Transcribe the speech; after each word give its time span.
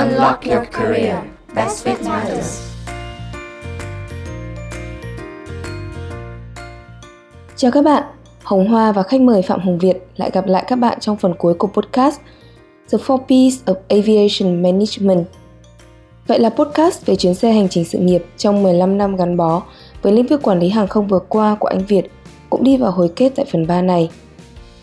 Unlock 0.00 0.44
your 0.44 0.64
career. 0.72 1.16
Best 1.54 1.86
fit 1.86 2.08
matters. 2.08 2.60
Chào 7.56 7.70
các 7.70 7.84
bạn, 7.84 8.02
Hồng 8.42 8.68
Hoa 8.68 8.92
và 8.92 9.02
khách 9.02 9.20
mời 9.20 9.42
Phạm 9.42 9.60
Hồng 9.60 9.78
Việt 9.78 9.96
lại 10.16 10.30
gặp 10.30 10.46
lại 10.46 10.64
các 10.66 10.76
bạn 10.76 11.00
trong 11.00 11.16
phần 11.16 11.34
cuối 11.38 11.54
của 11.54 11.66
podcast 11.66 12.20
The 12.92 12.98
Four 12.98 13.18
P's 13.26 13.50
of 13.66 13.74
Aviation 13.88 14.62
Management. 14.62 15.26
Vậy 16.26 16.38
là 16.38 16.50
podcast 16.50 17.06
về 17.06 17.16
chuyến 17.16 17.34
xe 17.34 17.52
hành 17.52 17.68
trình 17.68 17.84
sự 17.84 17.98
nghiệp 17.98 18.24
trong 18.36 18.62
15 18.62 18.98
năm 18.98 19.16
gắn 19.16 19.36
bó 19.36 19.62
với 20.02 20.12
lĩnh 20.12 20.26
vực 20.26 20.42
quản 20.42 20.58
lý 20.58 20.68
hàng 20.68 20.88
không 20.88 21.08
vừa 21.08 21.20
qua 21.28 21.56
của 21.60 21.68
anh 21.68 21.86
Việt 21.86 22.10
cũng 22.50 22.64
đi 22.64 22.76
vào 22.76 22.90
hồi 22.90 23.10
kết 23.16 23.32
tại 23.36 23.46
phần 23.52 23.66
3 23.66 23.82
này. 23.82 24.10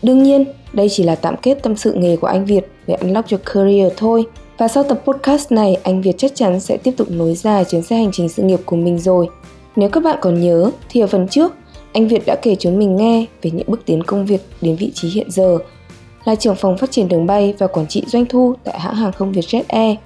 Đương 0.02 0.22
nhiên, 0.22 0.44
đây 0.72 0.88
chỉ 0.88 1.02
là 1.02 1.14
tạm 1.14 1.36
kết 1.36 1.54
tâm 1.62 1.76
sự 1.76 1.92
nghề 1.92 2.16
của 2.16 2.26
anh 2.26 2.44
Việt 2.44 2.70
về 2.86 2.94
Unlock 2.94 3.30
Your 3.30 3.42
Career 3.44 3.92
thôi. 3.96 4.26
Và 4.58 4.68
sau 4.68 4.84
tập 4.84 5.00
podcast 5.04 5.52
này, 5.52 5.74
anh 5.82 6.02
Việt 6.02 6.14
chắc 6.18 6.34
chắn 6.34 6.60
sẽ 6.60 6.76
tiếp 6.76 6.92
tục 6.96 7.10
nối 7.10 7.34
dài 7.34 7.64
chuyến 7.64 7.82
xe 7.82 7.96
hành 7.96 8.10
trình 8.12 8.28
sự 8.28 8.42
nghiệp 8.42 8.60
của 8.64 8.76
mình 8.76 8.98
rồi. 8.98 9.28
Nếu 9.76 9.88
các 9.88 10.02
bạn 10.02 10.18
còn 10.20 10.40
nhớ, 10.40 10.70
thì 10.88 11.00
ở 11.00 11.06
phần 11.06 11.28
trước, 11.28 11.52
anh 11.92 12.08
Việt 12.08 12.22
đã 12.26 12.36
kể 12.42 12.56
chúng 12.58 12.78
mình 12.78 12.96
nghe 12.96 13.26
về 13.42 13.50
những 13.50 13.66
bước 13.70 13.80
tiến 13.86 14.02
công 14.02 14.26
việc 14.26 14.40
đến 14.60 14.76
vị 14.76 14.92
trí 14.94 15.08
hiện 15.08 15.30
giờ 15.30 15.58
là 16.24 16.34
trưởng 16.34 16.54
phòng 16.54 16.78
phát 16.78 16.90
triển 16.90 17.08
đường 17.08 17.26
bay 17.26 17.54
và 17.58 17.66
quản 17.66 17.86
trị 17.86 18.02
doanh 18.06 18.26
thu 18.26 18.54
tại 18.64 18.80
hãng 18.80 18.94
hàng 18.94 19.12
không 19.12 19.32
Vietjet 19.32 19.62
Air. 19.68 19.96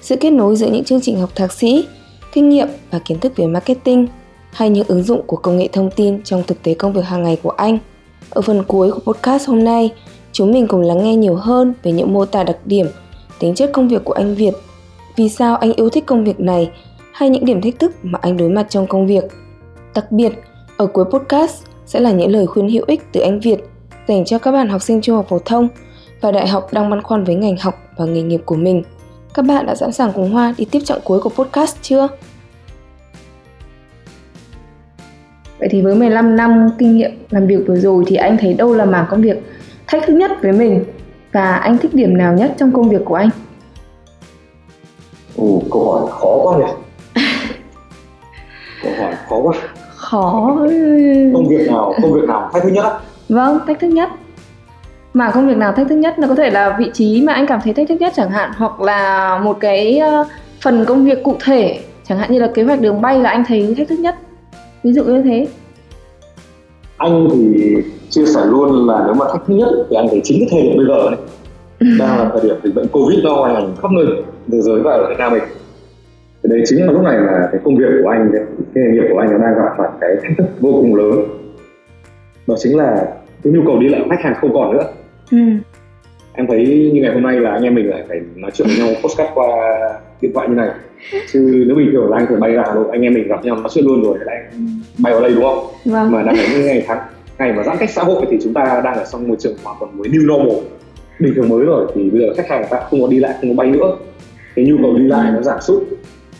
Sự 0.00 0.16
kết 0.16 0.30
nối 0.30 0.56
giữa 0.56 0.70
những 0.70 0.84
chương 0.84 1.00
trình 1.00 1.20
học 1.20 1.30
thạc 1.34 1.52
sĩ, 1.52 1.84
kinh 2.32 2.48
nghiệm 2.48 2.68
và 2.90 2.98
kiến 2.98 3.20
thức 3.20 3.32
về 3.36 3.46
marketing 3.46 4.06
hay 4.52 4.70
những 4.70 4.86
ứng 4.88 5.02
dụng 5.02 5.22
của 5.26 5.36
công 5.36 5.56
nghệ 5.56 5.68
thông 5.72 5.90
tin 5.90 6.22
trong 6.22 6.42
thực 6.46 6.62
tế 6.62 6.74
công 6.74 6.92
việc 6.92 7.04
hàng 7.04 7.22
ngày 7.22 7.38
của 7.42 7.50
anh. 7.50 7.78
Ở 8.30 8.42
phần 8.42 8.62
cuối 8.68 8.92
của 8.92 9.12
podcast 9.12 9.48
hôm 9.48 9.64
nay, 9.64 9.90
chúng 10.32 10.52
mình 10.52 10.66
cùng 10.68 10.80
lắng 10.80 11.04
nghe 11.04 11.16
nhiều 11.16 11.34
hơn 11.34 11.74
về 11.82 11.92
những 11.92 12.12
mô 12.12 12.24
tả 12.24 12.44
đặc 12.44 12.56
điểm, 12.64 12.86
tính 13.38 13.54
chất 13.54 13.70
công 13.72 13.88
việc 13.88 14.04
của 14.04 14.12
anh 14.12 14.34
Việt, 14.34 14.52
vì 15.16 15.28
sao 15.28 15.56
anh 15.56 15.72
yêu 15.72 15.88
thích 15.88 16.06
công 16.06 16.24
việc 16.24 16.40
này 16.40 16.70
hay 17.12 17.28
những 17.28 17.44
điểm 17.44 17.60
thách 17.60 17.78
thức 17.78 17.92
mà 18.02 18.18
anh 18.22 18.36
đối 18.36 18.48
mặt 18.48 18.66
trong 18.68 18.86
công 18.86 19.06
việc. 19.06 19.24
Đặc 19.94 20.12
biệt, 20.12 20.32
ở 20.76 20.86
cuối 20.86 21.04
podcast 21.04 21.64
sẽ 21.86 22.00
là 22.00 22.12
những 22.12 22.30
lời 22.30 22.46
khuyên 22.46 22.68
hữu 22.68 22.84
ích 22.86 23.02
từ 23.12 23.20
anh 23.20 23.40
Việt 23.40 23.58
dành 24.08 24.24
cho 24.24 24.38
các 24.38 24.52
bạn 24.52 24.68
học 24.68 24.82
sinh 24.82 25.00
trung 25.00 25.16
học 25.16 25.26
phổ 25.28 25.38
thông 25.38 25.68
và 26.20 26.32
đại 26.32 26.48
học 26.48 26.68
đang 26.72 26.90
băn 26.90 27.02
khoăn 27.02 27.24
với 27.24 27.34
ngành 27.34 27.56
học 27.56 27.74
và 27.96 28.04
nghề 28.04 28.22
nghiệp 28.22 28.40
của 28.44 28.56
mình. 28.56 28.82
Các 29.34 29.44
bạn 29.44 29.66
đã 29.66 29.74
sẵn 29.74 29.92
sàng 29.92 30.12
cùng 30.14 30.30
Hoa 30.30 30.54
đi 30.58 30.64
tiếp 30.64 30.80
chặng 30.84 30.98
cuối 31.04 31.20
của 31.20 31.30
podcast 31.30 31.76
chưa? 31.82 32.08
Vậy 35.58 35.68
thì 35.70 35.82
với 35.82 35.94
15 35.94 36.36
năm 36.36 36.70
kinh 36.78 36.96
nghiệm 36.96 37.10
làm 37.30 37.46
việc 37.46 37.58
vừa 37.66 37.76
rồi 37.76 38.04
thì 38.06 38.16
anh 38.16 38.36
thấy 38.40 38.54
đâu 38.54 38.74
là 38.74 38.84
mảng 38.84 39.06
công 39.10 39.22
việc 39.22 39.36
thách 39.86 40.06
thức 40.06 40.12
nhất 40.12 40.30
với 40.42 40.52
mình 40.52 40.84
và 41.32 41.54
anh 41.54 41.78
thích 41.78 41.94
điểm 41.94 42.16
nào 42.16 42.34
nhất 42.34 42.54
trong 42.58 42.72
công 42.72 42.88
việc 42.88 43.04
của 43.04 43.14
anh? 43.14 43.28
Ồ, 45.36 45.62
câu 45.70 45.92
hỏi 45.92 46.10
khó 46.10 46.36
quá 46.42 46.58
nhỉ 46.58 46.72
câu 48.82 48.92
hỏi 48.98 49.14
khó 49.28 49.36
quá 49.42 49.52
Khó. 49.96 50.56
công 51.34 51.48
việc 51.48 51.66
nào 51.70 51.94
công 52.02 52.12
việc 52.12 52.28
nào 52.28 52.50
thách 52.52 52.62
thức 52.62 52.68
nhất 52.72 52.84
á 52.84 52.98
Vâng, 53.28 53.58
thách 53.66 53.80
thức 53.80 53.88
nhất. 53.88 54.08
Mà 55.14 55.30
công 55.30 55.46
việc 55.48 55.56
nào 55.56 55.72
thách 55.72 55.88
thức 55.88 55.96
nhất 55.96 56.18
nó 56.18 56.28
có 56.28 56.34
thể 56.34 56.50
là 56.50 56.76
vị 56.78 56.90
trí 56.94 57.22
mà 57.22 57.32
anh 57.32 57.46
cảm 57.46 57.60
thấy 57.64 57.74
thách 57.74 57.88
thức 57.88 58.00
nhất 58.00 58.12
chẳng 58.16 58.30
hạn 58.30 58.50
hoặc 58.56 58.80
là 58.80 59.38
một 59.38 59.56
cái 59.60 59.98
ờ, 59.98 60.24
phần 60.60 60.84
công 60.84 61.04
việc 61.04 61.22
cụ 61.22 61.36
thể 61.44 61.80
chẳng 62.08 62.18
hạn 62.18 62.32
như 62.32 62.38
là 62.38 62.48
kế 62.54 62.62
hoạch 62.62 62.80
đường 62.80 63.00
bay 63.00 63.20
là 63.20 63.30
anh 63.30 63.44
thấy 63.48 63.74
thách 63.78 63.88
thức 63.88 63.98
nhất. 63.98 64.14
Ví 64.82 64.92
dụ 64.92 65.04
như 65.04 65.22
thế. 65.22 65.46
Anh 66.98 67.28
thì 67.32 67.76
chia 68.10 68.26
sẻ 68.26 68.40
luôn 68.46 68.86
là 68.86 69.02
nếu 69.06 69.14
mà 69.14 69.26
thách 69.32 69.46
thức 69.46 69.54
nhất 69.54 69.68
thì 69.90 69.96
anh 69.96 70.08
thấy 70.10 70.20
chính 70.24 70.38
cái 70.40 70.48
thời 70.50 70.62
điểm 70.62 70.76
bây 70.76 70.86
giờ 70.86 71.10
này 71.10 71.20
đang 71.98 72.18
là 72.18 72.30
thời 72.32 72.42
điểm 72.42 72.56
dịch 72.64 72.74
bệnh 72.74 72.88
covid 72.88 73.24
nó 73.24 73.34
hoành 73.34 73.54
hành 73.54 73.74
khắp 73.82 73.90
nơi 73.90 74.06
thế 74.52 74.60
giới 74.60 74.80
và 74.80 74.92
ở 74.92 75.08
Việt 75.08 75.18
Nam 75.18 75.32
mình. 75.32 75.42
Thì 76.42 76.48
đấy 76.50 76.62
chính 76.64 76.86
là 76.86 76.92
lúc 76.92 77.02
này 77.02 77.18
là 77.18 77.48
cái 77.52 77.60
công 77.64 77.76
việc 77.76 77.88
của 78.02 78.08
anh 78.08 78.30
cái, 78.32 78.42
nghề 78.74 78.92
nghiệp 78.92 79.08
của 79.12 79.18
anh 79.18 79.30
nó 79.32 79.38
đang 79.38 79.54
gặp 79.54 79.74
phải 79.78 79.88
cái 80.00 80.10
thách 80.22 80.38
thức 80.38 80.46
vô 80.60 80.72
cùng 80.72 80.94
lớn. 80.94 81.24
Đó 82.46 82.54
chính 82.58 82.76
là 82.76 83.06
cái 83.42 83.52
nhu 83.52 83.62
cầu 83.66 83.78
đi 83.78 83.88
lại 83.88 84.00
của 84.04 84.10
khách 84.10 84.24
hàng 84.24 84.34
không 84.40 84.54
còn 84.54 84.72
nữa. 84.72 84.84
Ừ. 85.30 85.38
em 86.32 86.46
thấy 86.46 86.90
như 86.94 87.00
ngày 87.02 87.14
hôm 87.14 87.22
nay 87.22 87.40
là 87.40 87.50
anh 87.50 87.62
em 87.62 87.74
mình 87.74 87.90
lại 87.90 88.04
phải 88.08 88.20
nói 88.36 88.50
chuyện 88.54 88.68
với 88.68 88.86
nhau 88.86 88.94
postcard 89.02 89.30
qua 89.34 89.46
điện 90.20 90.30
thoại 90.34 90.48
như 90.48 90.54
này. 90.54 90.68
Chứ 91.32 91.64
nếu 91.66 91.76
bình 91.76 91.88
thường 91.92 92.10
là 92.10 92.16
anh 92.16 92.26
phải 92.26 92.36
bay 92.36 92.52
ra 92.52 92.62
Hà 92.66 92.74
Nội 92.74 92.86
anh 92.92 93.02
em 93.02 93.14
mình 93.14 93.28
gặp 93.28 93.44
nhau 93.44 93.56
nói 93.56 93.68
chuyện 93.74 93.84
luôn 93.86 94.02
rồi 94.02 94.18
lại 94.24 94.36
bay 94.98 95.12
vào 95.12 95.22
đây 95.22 95.32
đúng 95.34 95.42
không? 95.42 95.66
Vâng. 95.84 96.10
mà 96.12 96.22
đang 96.22 96.36
ở 96.36 96.44
những 96.52 96.66
ngày 96.66 96.84
tháng 96.86 96.98
ngày 97.38 97.52
mà 97.52 97.62
giãn 97.62 97.76
cách 97.80 97.90
xã 97.90 98.02
hội 98.02 98.26
thì 98.30 98.38
chúng 98.42 98.54
ta 98.54 98.80
đang 98.84 98.94
ở 98.94 99.04
trong 99.12 99.28
môi 99.28 99.36
trường 99.40 99.56
hoàn 99.64 99.76
toàn 99.80 99.98
mới 99.98 100.08
new 100.08 100.26
normal. 100.26 100.56
Bình 101.20 101.32
thường 101.36 101.48
mới 101.48 101.64
rồi 101.64 101.86
thì 101.94 102.10
bây 102.10 102.20
giờ 102.20 102.26
khách 102.36 102.48
hàng 102.48 102.64
ta 102.70 102.80
không 102.90 103.02
có 103.02 103.08
đi 103.08 103.18
lại 103.20 103.34
không 103.40 103.50
có 103.50 103.56
bay 103.62 103.70
nữa. 103.70 103.96
Cái 104.54 104.64
nhu 104.64 104.76
cầu 104.82 104.94
đi 104.98 105.04
lại 105.04 105.32
nó 105.34 105.42
giảm 105.42 105.60
sút. 105.60 105.82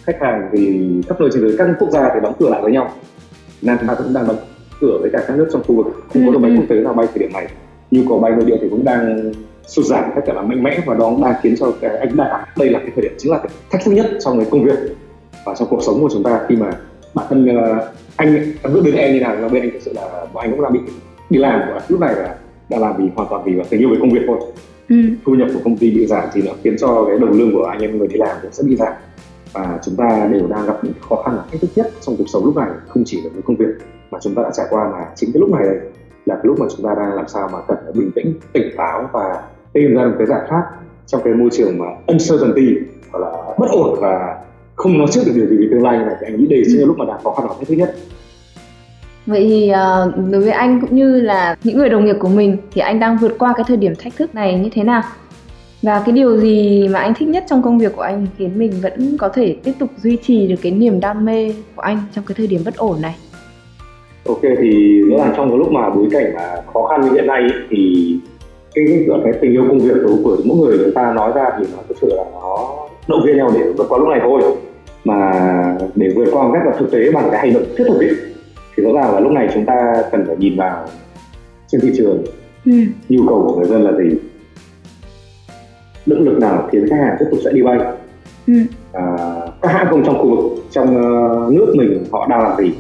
Khách 0.07 0.17
hàng 0.21 0.49
thì 0.53 0.89
khắp 1.09 1.21
nơi 1.21 1.31
trên 1.33 1.43
giới 1.43 1.55
các 1.59 1.69
quốc 1.79 1.91
gia 1.91 2.09
thì 2.15 2.21
đóng 2.23 2.35
cửa 2.39 2.51
lại 2.51 2.63
với 2.63 2.73
nhau. 2.73 2.93
Nam 3.63 3.77
chúng 3.81 3.89
ta 3.89 3.95
cũng 3.95 4.15
đang 4.15 4.27
đóng 4.27 4.37
cửa 4.81 4.99
với 5.01 5.11
cả 5.13 5.25
các 5.29 5.37
nước 5.37 5.49
trong 5.53 5.63
khu 5.67 5.75
vực 5.75 5.87
không 6.13 6.23
có 6.27 6.29
Ừ, 6.29 6.33
đường 6.33 6.43
bay 6.43 6.51
ừ. 6.51 6.57
quốc 6.57 6.65
tế 6.69 6.77
nào 6.77 6.93
bay 6.95 7.07
thời 7.15 7.19
điểm 7.19 7.33
này. 7.33 7.47
Nhu 7.91 8.03
cầu 8.09 8.19
bay 8.19 8.33
nội 8.33 8.45
địa 8.45 8.57
thì 8.61 8.69
cũng 8.71 8.85
đang 8.85 9.33
sụt 9.69 9.85
giảm 9.87 10.05
cách 10.15 10.35
là 10.35 10.43
mạnh 10.43 10.63
mẽ 10.63 10.81
và 10.87 10.95
đó 10.95 11.13
đang 11.23 11.35
khiến 11.43 11.55
cho 11.61 11.73
cái 11.81 11.97
anh 11.99 12.17
đại 12.17 12.47
đây 12.59 12.71
là 12.71 12.79
cái 12.79 12.91
thời 12.95 13.03
điểm 13.03 13.13
chính 13.19 13.33
là 13.33 13.39
cái 13.39 13.49
thách 13.71 13.85
thức 13.85 13.93
nhất 13.93 14.07
trong 14.21 14.39
cái 14.39 14.49
công 14.51 14.65
việc 14.65 14.79
và 15.45 15.55
trong 15.55 15.69
cuộc 15.71 15.83
sống 15.83 16.01
của 16.01 16.09
chúng 16.13 16.23
ta 16.23 16.41
khi 16.49 16.57
mà 16.57 16.71
bản 17.15 17.27
thân 17.29 17.57
ờ, 17.57 17.93
anh 18.17 18.35
biết 18.75 18.81
bên 18.85 18.95
em 18.95 19.13
như 19.15 19.21
nào 19.21 19.37
mà 19.43 19.49
bên 19.49 19.63
anh 19.63 19.71
thực 19.73 19.83
sự 19.83 19.93
là 19.95 20.27
bọn 20.33 20.45
anh 20.45 20.51
cũng 20.51 20.63
đang 20.63 20.73
bị 20.73 20.81
đi 21.31 21.39
làm 21.39 21.61
và 21.69 21.81
lúc 21.89 22.01
này 22.01 22.15
là 22.15 22.37
đang 22.69 22.81
làm 22.81 22.95
vì 22.99 23.05
hoàn 23.15 23.29
toàn 23.31 23.43
vì 23.45 23.53
tình 23.71 23.81
yêu 23.81 23.89
với 23.89 23.99
công 24.01 24.11
việc 24.11 24.21
thôi 24.27 24.39
Ừ. 24.89 24.97
thu 25.27 25.35
nhập 25.35 25.49
của 25.55 25.61
công 25.65 25.77
ty 25.77 25.91
bị 25.91 26.07
giảm 26.07 26.25
thì 26.33 26.43
nó 26.47 26.53
khiến 26.65 26.77
cho 26.81 27.05
cái 27.09 27.19
đồng 27.19 27.33
lương 27.39 27.53
của 27.53 27.65
anh 27.65 27.81
em 27.81 27.99
người 27.99 28.09
đi 28.09 28.17
làm 28.17 28.37
cũng 28.43 28.53
sẽ 28.53 28.63
bị 28.67 28.77
giảm 28.77 28.93
và 29.53 29.79
chúng 29.85 29.97
ta 29.97 30.29
đều 30.33 30.47
đang 30.47 30.67
gặp 30.67 30.85
những 30.85 30.93
khó 31.09 31.23
khăn 31.23 31.37
là 31.37 31.43
thách 31.51 31.61
thức 31.61 31.71
nhất 31.77 31.91
trong 32.01 32.17
cuộc 32.17 32.25
sống 32.29 32.45
lúc 32.45 32.57
này 32.57 32.69
không 32.89 33.03
chỉ 33.07 33.21
là 33.23 33.31
với 33.33 33.43
công 33.43 33.57
việc 33.57 33.67
mà 34.11 34.19
chúng 34.23 34.35
ta 34.35 34.43
đã 34.43 34.51
trải 34.53 34.67
qua 34.71 34.89
mà 34.93 35.07
chính 35.17 35.33
cái 35.33 35.41
lúc 35.41 35.51
này 35.51 35.65
là 36.27 36.35
cái 36.35 36.43
lúc 36.45 36.61
mà 36.61 36.67
chúng 36.77 36.87
ta 36.87 36.95
đang 36.95 37.15
làm 37.15 37.29
sao 37.29 37.49
mà 37.53 37.59
cần 37.69 37.79
phải 37.85 37.93
bình 37.93 38.11
tĩnh 38.15 38.35
tỉnh 38.53 38.71
táo 38.77 39.11
và 39.13 39.43
tìm 39.81 39.95
ra 39.95 40.05
một 40.05 40.15
cái 40.19 40.27
giải 40.27 40.41
pháp 40.51 40.63
trong 41.07 41.21
cái 41.25 41.35
môi 41.35 41.49
trường 41.53 41.79
mà 41.79 41.87
uncertainty 42.07 42.75
hoặc 43.13 43.19
là 43.19 43.31
bất 43.59 43.71
ổn 43.71 43.99
và 44.01 44.37
không 44.75 44.99
nói 44.99 45.07
trước 45.11 45.21
được 45.27 45.33
điều 45.35 45.47
gì 45.47 45.57
về 45.57 45.67
tương 45.71 45.83
lai 45.83 45.99
này 45.99 46.15
thì 46.21 46.27
anh 46.27 46.37
nghĩ 46.37 46.47
đây 46.47 46.63
chính 46.67 46.81
là 46.81 46.87
lúc 46.87 46.99
mà 46.99 47.05
đang 47.05 47.19
khó 47.25 47.35
khăn 47.35 47.47
và 47.49 47.55
thách 47.59 47.69
thức 47.69 47.75
nhất 47.75 47.95
Vậy 49.27 49.45
thì 49.49 49.69
ờ, 49.69 50.13
đối 50.31 50.41
với 50.41 50.51
anh 50.51 50.81
cũng 50.81 50.97
như 50.97 51.21
là 51.21 51.57
những 51.65 51.79
người 51.79 51.89
đồng 51.89 52.05
nghiệp 52.05 52.17
của 52.21 52.29
mình 52.29 52.57
thì 52.73 52.81
anh 52.81 53.01
đang 53.01 53.17
vượt 53.21 53.39
qua 53.39 53.53
cái 53.57 53.65
thời 53.69 53.77
điểm 53.77 53.93
thách 53.99 54.17
thức 54.17 54.35
này 54.35 54.59
như 54.59 54.69
thế 54.73 54.85
nào? 54.85 55.03
Và 55.83 56.03
cái 56.07 56.13
điều 56.13 56.37
gì 56.37 56.89
mà 56.89 56.99
anh 56.99 57.15
thích 57.15 57.29
nhất 57.29 57.45
trong 57.49 57.63
công 57.63 57.79
việc 57.79 57.93
của 57.97 58.03
anh 58.03 58.27
khiến 58.39 58.59
mình 58.59 58.73
vẫn 58.83 59.17
có 59.19 59.29
thể 59.29 59.57
tiếp 59.65 59.73
tục 59.79 59.91
duy 59.97 60.17
trì 60.17 60.49
được 60.49 60.57
cái 60.63 60.73
niềm 60.73 61.01
đam 61.01 61.25
mê 61.25 61.53
của 61.77 61.83
anh 61.83 61.99
trong 62.15 62.25
cái 62.25 62.35
thời 62.39 62.47
điểm 62.47 62.61
bất 62.65 62.77
ổn 62.77 63.03
này? 63.03 63.17
Ok 64.27 64.41
thì 64.63 65.03
rõ 65.11 65.17
ràng 65.19 65.35
trong 65.37 65.49
cái 65.49 65.59
lúc 65.59 65.73
mà 65.73 65.91
bối 65.91 66.09
cảnh 66.11 66.35
mà 66.35 66.63
khó 66.75 66.87
khăn 66.87 67.01
như 67.01 67.11
hiện 67.13 67.27
nay 67.27 67.43
thì 67.71 68.15
cái 68.75 68.85
cái, 69.25 69.33
tình 69.41 69.53
yêu 69.53 69.65
công 69.69 69.79
việc 69.79 69.95
của, 70.05 70.17
của 70.25 70.37
mỗi 70.45 70.57
người 70.57 70.79
chúng 70.85 70.95
ta 70.95 71.13
nói 71.13 71.33
ra 71.35 71.45
thì 71.59 71.65
nó 71.73 71.79
thực 71.89 71.97
sự 72.01 72.09
là 72.17 72.25
nó 72.33 72.69
động 73.09 73.21
viên 73.27 73.37
nhau 73.37 73.51
để 73.55 73.61
vượt 73.77 73.87
qua 73.89 73.99
lúc 73.99 74.09
này 74.09 74.21
thôi 74.23 74.43
mà 75.05 75.33
để 75.95 76.09
vượt 76.17 76.29
qua 76.33 76.43
một 76.43 76.51
cách 76.55 76.63
là 76.67 76.73
thực 76.79 76.91
tế 76.91 77.11
bằng 77.13 77.29
cái 77.31 77.41
hành 77.41 77.53
động 77.55 77.63
thiết 77.79 77.85
thực 77.89 78.01
ý, 78.01 78.09
thì 78.77 78.83
rõ 78.83 78.91
ràng 78.95 79.15
là 79.15 79.21
lúc 79.21 79.33
này 79.33 79.49
chúng 79.55 79.65
ta 79.67 80.03
cần 80.13 80.25
phải 80.27 80.37
nhìn 80.37 80.57
vào 80.57 80.87
trên 81.69 81.81
thị 81.81 81.91
trường 81.97 82.23
Ừ. 82.67 82.73
nhu 83.09 83.23
cầu 83.29 83.45
của 83.47 83.57
người 83.57 83.69
dân 83.69 83.83
là 83.83 83.93
gì 83.99 84.17
động 86.07 86.25
lực 86.25 86.39
nào 86.39 86.69
khiến 86.73 86.87
khách 86.91 86.97
hàng 86.97 87.17
tiếp 87.21 87.27
tục 87.31 87.41
sẽ 87.45 87.53
đi 87.53 87.63
bay 87.63 87.79
Ừ. 88.47 88.55
à, 88.93 89.03
các 89.63 89.69
hãng 89.73 89.87
không 89.91 90.03
trong 90.05 90.19
khu 90.19 90.31
vực 90.37 90.63
trong 90.71 90.97
ờ, 91.03 91.51
nước 91.53 91.73
mình 91.77 92.05
họ 92.13 92.27
đang 92.31 92.43
làm 92.43 92.57
gì 92.59 92.73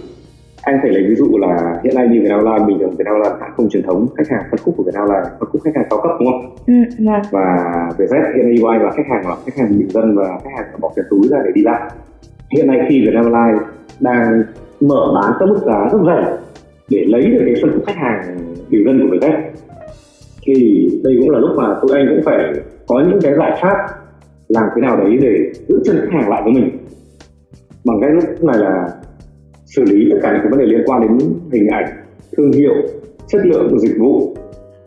anh 0.68 0.78
phải 0.82 0.90
lấy 0.90 1.02
ví 1.08 1.14
dụ 1.14 1.38
là 1.38 1.80
hiện 1.84 1.94
nay 1.94 2.08
như 2.08 2.20
Vietnam 2.20 2.38
Airlines 2.44 2.68
bình 2.68 2.78
thường 2.78 2.90
Vietnam 2.90 3.14
Airlines 3.14 3.40
hãng 3.40 3.52
không 3.56 3.68
truyền 3.68 3.82
thống. 3.82 4.06
Khách 4.16 4.28
hàng 4.30 4.42
phân 4.50 4.60
khúc 4.62 4.74
của 4.76 4.82
Vietnam 4.82 5.08
Airlines 5.08 5.38
phân 5.38 5.48
khúc 5.50 5.62
khách 5.64 5.76
hàng 5.76 5.86
cao 5.90 6.00
cấp 6.02 6.12
đúng 6.20 6.28
không? 6.32 6.40
Ừ. 6.66 6.74
Và 7.06 7.22
và 7.30 7.46
Vietjet 7.98 8.36
hiện 8.36 8.46
nay 8.48 8.56
của 8.62 8.68
anh 8.68 8.82
là 8.82 8.90
khách 8.96 9.08
hàng 9.10 9.28
là 9.28 9.36
khách 9.46 9.56
hàng 9.58 9.78
bình 9.78 9.90
dân 9.90 10.16
và 10.16 10.38
khách 10.44 10.54
hàng 10.56 10.66
bỏ 10.80 10.92
tiền 10.96 11.04
túi 11.10 11.28
ra 11.30 11.38
để 11.44 11.50
đi 11.54 11.62
lại. 11.62 11.90
Hiện 12.54 12.66
nay 12.66 12.78
khi 12.88 13.00
Vietnam 13.04 13.24
Airlines 13.32 13.62
đang 14.00 14.42
mở 14.80 15.02
bán 15.14 15.32
các 15.38 15.46
mức 15.48 15.60
giá 15.66 15.88
rất 15.92 15.98
rẻ 16.06 16.36
để 16.90 17.04
lấy 17.06 17.22
được 17.22 17.42
cái 17.46 17.54
phân 17.62 17.72
khúc 17.74 17.82
khách 17.86 17.96
hàng 17.96 18.20
bình 18.70 18.84
dân 18.86 19.00
của 19.00 19.16
Vietjet 19.16 19.40
thì 20.42 20.88
đây 21.04 21.16
cũng 21.20 21.30
là 21.30 21.38
lúc 21.38 21.50
mà 21.56 21.76
tụi 21.82 21.98
anh 21.98 22.06
cũng 22.08 22.24
phải 22.24 22.52
có 22.88 23.04
những 23.08 23.20
cái 23.22 23.34
giải 23.38 23.58
pháp 23.62 23.76
làm 24.48 24.64
thế 24.74 24.82
nào 24.82 24.96
đấy 24.96 25.18
để 25.22 25.52
giữ 25.68 25.80
chân 25.84 25.96
khách 26.00 26.12
hàng 26.12 26.28
lại 26.28 26.42
với 26.44 26.52
mình. 26.52 26.70
Bằng 27.84 27.96
cách 28.00 28.10
lúc 28.14 28.44
này 28.44 28.58
là 28.58 28.88
xử 29.78 29.84
lý 29.84 30.08
tất 30.10 30.18
cả 30.22 30.32
những 30.32 30.40
cái 30.42 30.50
vấn 30.50 30.58
đề 30.58 30.66
liên 30.66 30.82
quan 30.86 31.00
đến 31.00 31.18
hình 31.52 31.68
ảnh, 31.68 31.86
thương 32.36 32.52
hiệu, 32.52 32.74
chất 33.26 33.46
lượng 33.46 33.68
của 33.70 33.78
dịch 33.78 33.98
vụ. 33.98 34.34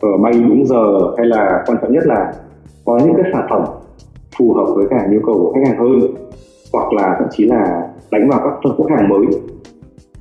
Ở 0.00 0.16
may 0.16 0.32
đúng 0.32 0.66
giờ 0.66 0.84
hay 1.16 1.26
là 1.26 1.62
quan 1.66 1.78
trọng 1.82 1.92
nhất 1.92 2.06
là 2.06 2.32
có 2.84 3.00
những 3.04 3.14
cái 3.16 3.30
sản 3.32 3.46
phẩm 3.50 3.64
phù 4.38 4.52
hợp 4.52 4.66
với 4.76 4.86
cả 4.90 5.08
nhu 5.10 5.20
cầu 5.26 5.34
của 5.34 5.52
khách 5.52 5.68
hàng 5.68 5.78
hơn, 5.78 6.00
hoặc 6.72 6.92
là 6.92 7.16
thậm 7.18 7.28
chí 7.30 7.44
là 7.44 7.88
đánh 8.10 8.28
vào 8.30 8.40
các 8.44 8.52
phân 8.64 8.72
khúc 8.76 8.86
khách 8.88 8.98
hàng 8.98 9.08
mới, 9.08 9.26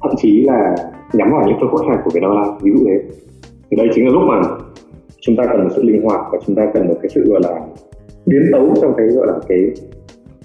thậm 0.01 0.12
chí 0.18 0.44
là 0.44 0.75
nhắm 1.13 1.31
vào 1.31 1.47
những 1.47 1.57
phân 1.59 1.69
khúc 1.69 1.79
khách 1.81 1.88
hàng 1.89 2.01
của 2.03 2.12
Vietnam 2.13 2.31
Airlines, 2.31 2.62
ví 2.63 2.71
dụ 2.71 2.85
thế. 2.85 3.00
Thì 3.71 3.77
đây 3.77 3.88
chính 3.94 4.06
là 4.06 4.12
lúc 4.13 4.23
mà 4.27 4.41
chúng 5.21 5.35
ta 5.35 5.44
cần 5.51 5.63
một 5.63 5.69
sự 5.75 5.83
linh 5.83 6.01
hoạt 6.01 6.21
và 6.31 6.39
chúng 6.47 6.56
ta 6.56 6.71
cần 6.73 6.88
một 6.88 6.95
cái 7.01 7.09
sự, 7.15 7.29
gọi 7.29 7.41
là, 7.44 7.62
biến 8.25 8.41
tấu 8.51 8.73
trong 8.81 8.94
cái, 8.97 9.07
gọi 9.07 9.27
là, 9.27 9.33
cái, 9.47 9.71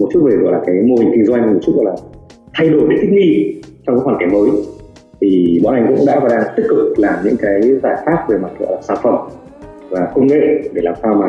một 0.01 0.09
chút 0.13 0.21
về, 0.25 0.37
gọi 0.37 0.53
là, 0.53 0.61
cái 0.67 0.77
mô 0.87 0.97
hình 0.97 1.11
kinh 1.15 1.25
doanh, 1.25 1.55
một 1.55 1.61
chút, 1.63 1.73
gọi 1.77 1.85
là, 1.85 1.95
thay 2.55 2.69
đổi 2.69 2.87
để 2.91 2.97
thích 3.01 3.11
nghi 3.13 3.63
trong 3.87 3.97
cái 3.97 4.05
hoàn 4.05 4.17
cảnh 4.21 4.33
mới. 4.33 4.51
Thì 5.21 5.61
bọn 5.65 5.75
anh 5.75 5.87
cũng 5.89 6.07
đã 6.07 6.21
và 6.21 6.29
đang 6.29 6.45
tích 6.57 6.67
cực 6.69 6.99
làm 6.99 7.15
những 7.25 7.37
cái 7.37 7.61
giải 7.83 7.97
pháp 8.07 8.29
về 8.29 8.39
mặt 8.39 8.49
gọi 8.59 8.73
là 8.73 8.83
sản 8.83 8.97
phẩm 9.03 9.15
và 9.91 10.09
công 10.15 10.27
nghệ 10.27 10.71
để 10.73 10.83
làm 10.83 10.95
sao 11.03 11.15
mà 11.15 11.29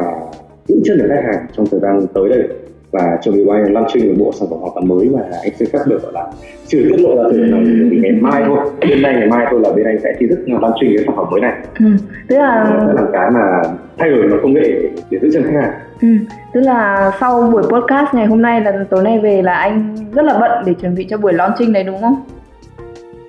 giữ 0.68 0.75
chân 0.83 0.98
được 0.98 1.07
khách 1.09 1.24
hàng 1.24 1.45
trong 1.57 1.65
thời 1.71 1.80
gian 1.80 2.07
tới 2.13 2.30
đây. 2.30 2.44
Và 2.92 3.18
chuẩn 3.24 3.36
bị 3.36 3.45
bọn 3.45 3.63
anh 3.63 3.74
launching 3.74 4.07
một 4.07 4.13
bộ 4.25 4.31
sản 4.31 4.50
phẩm 4.50 4.59
hoàn 4.59 4.74
toàn 4.75 4.88
mới 4.88 5.09
mà 5.09 5.19
anh 5.44 5.51
phép 5.59 5.80
được 5.86 6.04
gọi 6.04 6.12
là 6.13 6.27
chưa 6.68 6.80
tiết 6.83 7.00
lộ 7.00 7.15
ra 7.15 7.30
từ 7.31 7.44
vì 7.89 8.00
ngày 8.00 8.12
mai 8.12 8.44
thôi 8.45 8.57
bên 8.81 9.01
đây 9.01 9.13
ngày 9.13 9.27
mai 9.27 9.45
thôi 9.50 9.59
là 9.63 9.69
bên 9.75 9.86
anh 9.86 10.00
sẽ 10.04 10.13
chính 10.19 10.30
thức 10.30 10.39
launching 10.48 10.92
cái 10.95 11.06
sản 11.06 11.15
phẩm 11.15 11.25
mới 11.31 11.42
này. 11.42 11.54
Ừ. 11.80 11.86
tức 12.27 12.38
là 12.38 12.83
sẽ 12.88 12.94
làm 12.94 13.06
cái 13.13 13.31
mà 13.31 13.62
thay 13.98 14.09
đổi 14.09 14.27
về 14.27 14.38
công 14.42 14.54
nghệ 14.54 14.89
để 15.09 15.19
giữ 15.21 15.30
chân 15.33 15.44
khách 15.44 15.62
hàng. 15.62 15.74
Ừ. 16.01 16.07
tức 16.54 16.62
là 16.62 17.12
sau 17.19 17.42
buổi 17.51 17.63
podcast 17.63 18.13
ngày 18.13 18.25
hôm 18.25 18.42
nay 18.42 18.62
là 18.62 18.86
tối 18.89 19.04
nay 19.04 19.19
về 19.19 19.42
là 19.42 19.54
anh 19.54 19.95
rất 20.13 20.25
là 20.25 20.38
bận 20.39 20.63
để 20.65 20.74
chuẩn 20.74 20.95
bị 20.95 21.07
cho 21.09 21.18
buổi 21.18 21.33
launching 21.33 21.71
này 21.71 21.83
đúng 21.83 22.01
không 22.01 22.15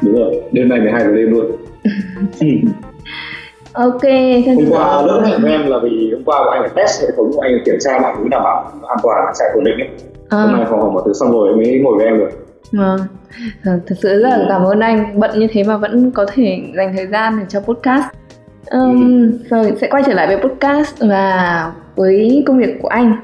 đúng 0.02 0.16
rồi 0.16 0.42
đêm 0.52 0.68
nay 0.68 0.80
12 0.80 1.04
giờ 1.04 1.12
đêm 1.14 1.30
luôn. 1.30 1.46
Ok 3.72 4.02
hôm 4.46 4.70
qua 4.70 5.02
lớp 5.02 5.22
hẹn 5.26 5.42
với 5.42 5.52
em 5.52 5.66
là 5.66 5.78
vì 5.82 6.10
hôm 6.12 6.24
qua 6.24 6.38
anh 6.52 6.60
phải 6.60 6.70
test 6.76 7.02
hệ 7.02 7.08
thống 7.16 7.32
của 7.32 7.40
anh 7.40 7.52
kiểm 7.64 7.74
tra 7.80 7.98
mọi 8.02 8.14
thứ 8.18 8.28
đảm 8.28 8.42
bảo 8.42 8.72
an 8.88 8.98
toàn 9.02 9.32
chạy 9.38 9.48
ổn 9.54 9.64
định 9.64 9.78
ấy. 9.78 9.88
À. 10.28 10.38
hôm 10.38 10.52
nay 10.52 10.66
phòng 10.70 10.80
họp 10.80 10.92
một 10.92 11.02
thứ 11.06 11.12
xong 11.12 11.32
rồi 11.32 11.56
mới 11.56 11.80
ngồi 11.82 11.96
với 11.96 12.06
em 12.06 12.18
được. 12.18 12.30
Vâng, 12.72 12.98
thật 13.64 13.94
sự 14.02 14.22
rất 14.22 14.28
là 14.28 14.46
cảm 14.48 14.64
ơn 14.64 14.80
anh. 14.80 15.20
Bận 15.20 15.38
như 15.38 15.46
thế 15.52 15.62
mà 15.64 15.76
vẫn 15.76 16.10
có 16.10 16.26
thể 16.34 16.60
dành 16.76 16.94
thời 16.96 17.06
gian 17.06 17.38
để 17.38 17.44
cho 17.48 17.60
podcast. 17.60 18.04
Um, 18.70 19.28
ừ. 19.28 19.38
Rồi 19.50 19.72
sẽ 19.80 19.88
quay 19.90 20.02
trở 20.06 20.14
lại 20.14 20.26
với 20.26 20.36
podcast 20.36 20.94
và 21.00 21.72
với 21.96 22.42
công 22.46 22.58
việc 22.58 22.78
của 22.82 22.88
anh. 22.88 23.16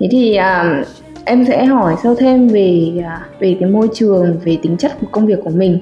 Thế 0.00 0.08
thì 0.10 0.36
um, 0.36 0.82
em 1.24 1.44
sẽ 1.44 1.64
hỏi 1.64 1.94
sâu 2.02 2.14
thêm 2.14 2.48
về 2.48 2.92
uh, 2.98 3.40
về 3.40 3.56
cái 3.60 3.68
môi 3.70 3.88
trường, 3.94 4.38
về 4.44 4.58
tính 4.62 4.76
chất 4.76 4.92
của 5.00 5.06
công 5.10 5.26
việc 5.26 5.38
của 5.44 5.50
mình 5.50 5.78